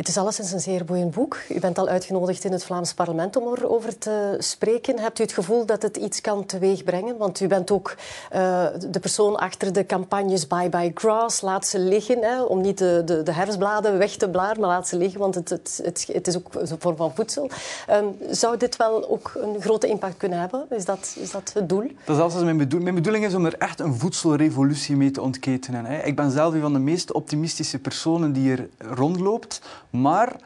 Het 0.00 0.08
is 0.08 0.16
alleszins 0.16 0.52
een 0.52 0.60
zeer 0.60 0.84
boeiend 0.84 1.10
boek. 1.10 1.38
U 1.48 1.60
bent 1.60 1.78
al 1.78 1.88
uitgenodigd 1.88 2.44
in 2.44 2.52
het 2.52 2.64
Vlaams 2.64 2.94
parlement 2.94 3.36
om 3.36 3.54
erover 3.54 3.98
te 3.98 4.36
spreken. 4.38 4.98
Hebt 4.98 5.18
u 5.18 5.22
het 5.22 5.32
gevoel 5.32 5.66
dat 5.66 5.82
het 5.82 5.96
iets 5.96 6.20
kan 6.20 6.46
teweegbrengen? 6.46 7.16
Want 7.16 7.40
u 7.40 7.46
bent 7.46 7.70
ook 7.70 7.96
uh, 8.34 8.66
de 8.90 9.00
persoon 9.00 9.36
achter 9.36 9.72
de 9.72 9.86
campagnes 9.86 10.46
Bye 10.46 10.68
Bye 10.68 10.90
Grass. 10.94 11.40
Laat 11.40 11.66
ze 11.66 11.78
liggen, 11.78 12.22
hè, 12.22 12.42
om 12.42 12.60
niet 12.60 12.78
de, 12.78 13.02
de, 13.04 13.22
de, 13.22 13.32
herfstbladen 13.32 13.98
weg 13.98 14.16
te 14.16 14.28
blaren, 14.28 14.60
maar 14.60 14.68
laat 14.68 14.88
ze 14.88 14.96
liggen, 14.96 15.20
want 15.20 15.34
het, 15.34 15.48
het, 15.48 16.08
het, 16.12 16.26
is 16.26 16.36
ook 16.36 16.54
een 16.54 16.78
vorm 16.78 16.96
van 16.96 17.14
voedsel. 17.14 17.50
Um, 17.90 18.16
zou 18.30 18.56
dit 18.56 18.76
wel 18.76 19.08
ook 19.08 19.32
een 19.34 19.60
grote 19.60 19.86
impact 19.86 20.16
kunnen 20.16 20.38
hebben? 20.38 20.66
Is 20.70 20.84
dat, 20.84 21.16
is 21.20 21.30
dat 21.30 21.50
het 21.54 21.68
doel? 21.68 21.90
Dat 22.04 22.16
is 22.16 22.22
altijd 22.22 22.44
mijn 22.44 22.56
bedoeling. 22.56 22.82
Mijn 22.82 23.02
bedoeling 23.02 23.24
is 23.24 23.34
om 23.34 23.44
er 23.44 23.58
echt 23.58 23.80
een 23.80 23.94
voedselrevolutie 23.94 24.96
mee 24.96 25.10
te 25.10 25.20
ontketenen. 25.20 25.84
Hè. 25.84 26.02
Ik 26.02 26.16
ben 26.16 26.30
zelf 26.30 26.54
een 26.54 26.60
van 26.60 26.72
de 26.72 26.78
meest 26.78 27.12
optimistische 27.12 27.78
personen 27.78 28.32
die 28.32 28.52
er 28.52 28.68
rondloopt. 28.78 29.60
Maar 29.90 30.36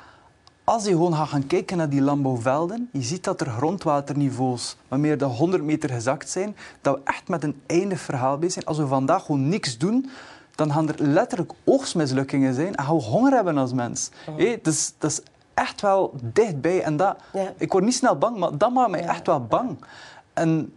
als 0.65 0.85
je 0.85 0.91
gewoon 0.91 1.15
gaat 1.15 1.29
gaan 1.29 1.47
kijken 1.47 1.77
naar 1.77 1.89
die 1.89 2.03
landbouwvelden, 2.03 2.89
je 2.93 3.03
ziet 3.03 3.25
dat 3.25 3.41
er 3.41 3.51
grondwaterniveaus 3.51 4.77
met 4.89 5.01
meer 5.01 5.19
dan 5.19 5.31
100 5.31 5.63
meter 5.63 5.91
gezakt 5.91 6.31
zijn, 6.31 6.57
dat 6.81 6.95
we 6.95 7.01
echt 7.05 7.29
met 7.29 7.45
een 7.45 7.61
eindig 7.67 8.01
verhaal 8.01 8.39
bezig 8.39 8.53
zijn. 8.53 8.65
Als 8.65 8.79
we 8.79 8.87
vandaag 8.87 9.25
gewoon 9.25 9.49
niks 9.49 9.79
doen, 9.79 10.11
dan 10.55 10.73
gaan 10.73 10.89
er 10.89 10.95
letterlijk 10.99 11.53
oogstmislukkingen 11.65 12.55
zijn 12.55 12.75
en 12.75 12.85
gaan 12.85 12.97
we 12.97 13.03
honger 13.03 13.33
hebben 13.33 13.59
als 13.59 13.73
mens. 13.73 14.11
Oh. 14.29 14.37
Hey, 14.37 14.59
dus, 14.63 14.93
dat 14.99 15.11
is 15.11 15.21
echt 15.55 15.81
wel 15.81 16.15
dichtbij. 16.23 16.83
En 16.83 16.97
dat, 16.97 17.17
Ik 17.57 17.73
word 17.73 17.85
niet 17.85 17.95
snel 17.95 18.19
bang, 18.19 18.37
maar 18.37 18.59
dat 18.59 18.73
maakt 18.73 18.91
mij 18.91 19.05
echt 19.05 19.27
wel 19.27 19.45
bang. 19.45 19.85
En 20.33 20.73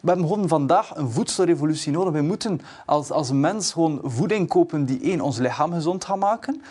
we 0.00 0.08
hebben 0.08 0.28
gewoon 0.28 0.48
vandaag 0.48 0.96
een 0.96 1.10
voedselrevolutie 1.10 1.92
nodig. 1.92 2.12
We 2.12 2.20
moeten 2.20 2.60
als, 2.86 3.10
als 3.10 3.32
mens 3.32 3.72
gewoon 3.72 4.00
voeding 4.02 4.48
kopen 4.48 4.84
die 4.84 5.00
één, 5.00 5.20
ons 5.20 5.38
lichaam 5.38 5.72
gezond 5.72 6.04
gaat 6.04 6.16
maken, 6.16 6.62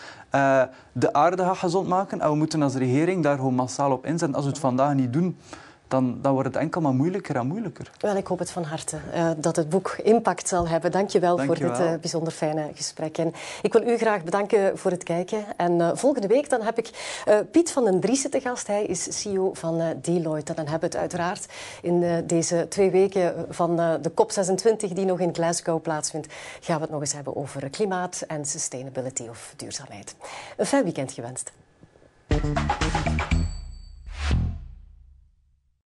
de 0.92 1.14
aarde 1.14 1.44
gaat 1.44 1.58
gezond 1.58 1.88
maken. 1.88 2.22
En 2.22 2.30
we 2.30 2.36
moeten 2.36 2.62
als 2.62 2.76
regering 2.76 3.24
daar 3.24 3.36
gewoon 3.36 3.56
massaal 3.56 3.92
op 3.92 4.06
inzetten. 4.06 4.36
Als 4.36 4.46
we 4.46 4.52
het 4.52 4.60
vandaag 4.60 4.94
niet 4.94 5.14
doen, 5.14 5.38
dan, 5.92 6.18
dan 6.22 6.34
wordt 6.34 6.48
het 6.48 6.58
enkel 6.58 6.82
maar 6.82 6.94
moeilijker 6.94 7.36
en 7.36 7.48
moeilijker. 7.48 7.92
Wel, 7.98 8.16
ik 8.16 8.28
hoop 8.28 8.40
het 8.40 8.52
van 8.52 8.64
harte 8.64 8.98
uh, 9.14 9.30
dat 9.38 9.56
het 9.56 9.70
boek 9.70 9.96
impact 10.04 10.48
zal 10.48 10.68
hebben. 10.68 10.92
Dank 10.92 11.10
je 11.10 11.20
wel 11.20 11.38
voor 11.38 11.60
dit 11.60 11.80
uh, 11.80 11.94
bijzonder 12.02 12.34
fijne 12.34 12.70
gesprek. 12.76 13.18
En 13.18 13.34
ik 13.62 13.74
wil 13.74 13.88
u 13.88 13.98
graag 13.98 14.24
bedanken 14.24 14.78
voor 14.78 14.92
het 14.92 15.04
kijken. 15.04 15.44
En 15.58 15.72
uh, 15.72 15.90
volgende 15.94 16.28
week 16.28 16.50
dan 16.50 16.62
heb 16.62 16.78
ik 16.78 16.90
Piet 17.52 17.72
van 17.72 17.84
den 17.84 18.00
Driessen 18.00 18.32
te 18.32 18.40
gast. 18.40 18.68
Hij 18.68 18.86
is 18.86 19.22
CEO 19.22 19.54
van 19.54 19.82
Deloitte. 20.02 20.52
En 20.52 20.56
dan 20.56 20.68
hebben 20.68 20.90
we 20.90 20.96
het 20.98 21.04
uiteraard 21.04 21.46
in 21.82 22.24
deze 22.28 22.66
twee 22.70 22.92
weken 22.92 23.46
van 23.50 23.76
de 23.76 24.12
COP26 24.12 24.94
die 24.94 25.06
nog 25.06 25.20
in 25.20 25.34
Glasgow 25.34 25.82
plaatsvindt, 25.82 26.34
gaan 26.60 26.76
we 26.76 26.82
het 26.82 26.92
nog 26.92 27.02
eens 27.02 27.14
hebben 27.14 27.36
over 27.36 27.70
klimaat 27.70 28.24
en 28.28 28.46
sustainability 28.46 29.24
of 29.30 29.54
duurzaamheid. 29.56 30.16
Een 30.58 30.66
fijn 30.66 30.84
weekend 30.84 31.12
gewenst. 31.12 31.52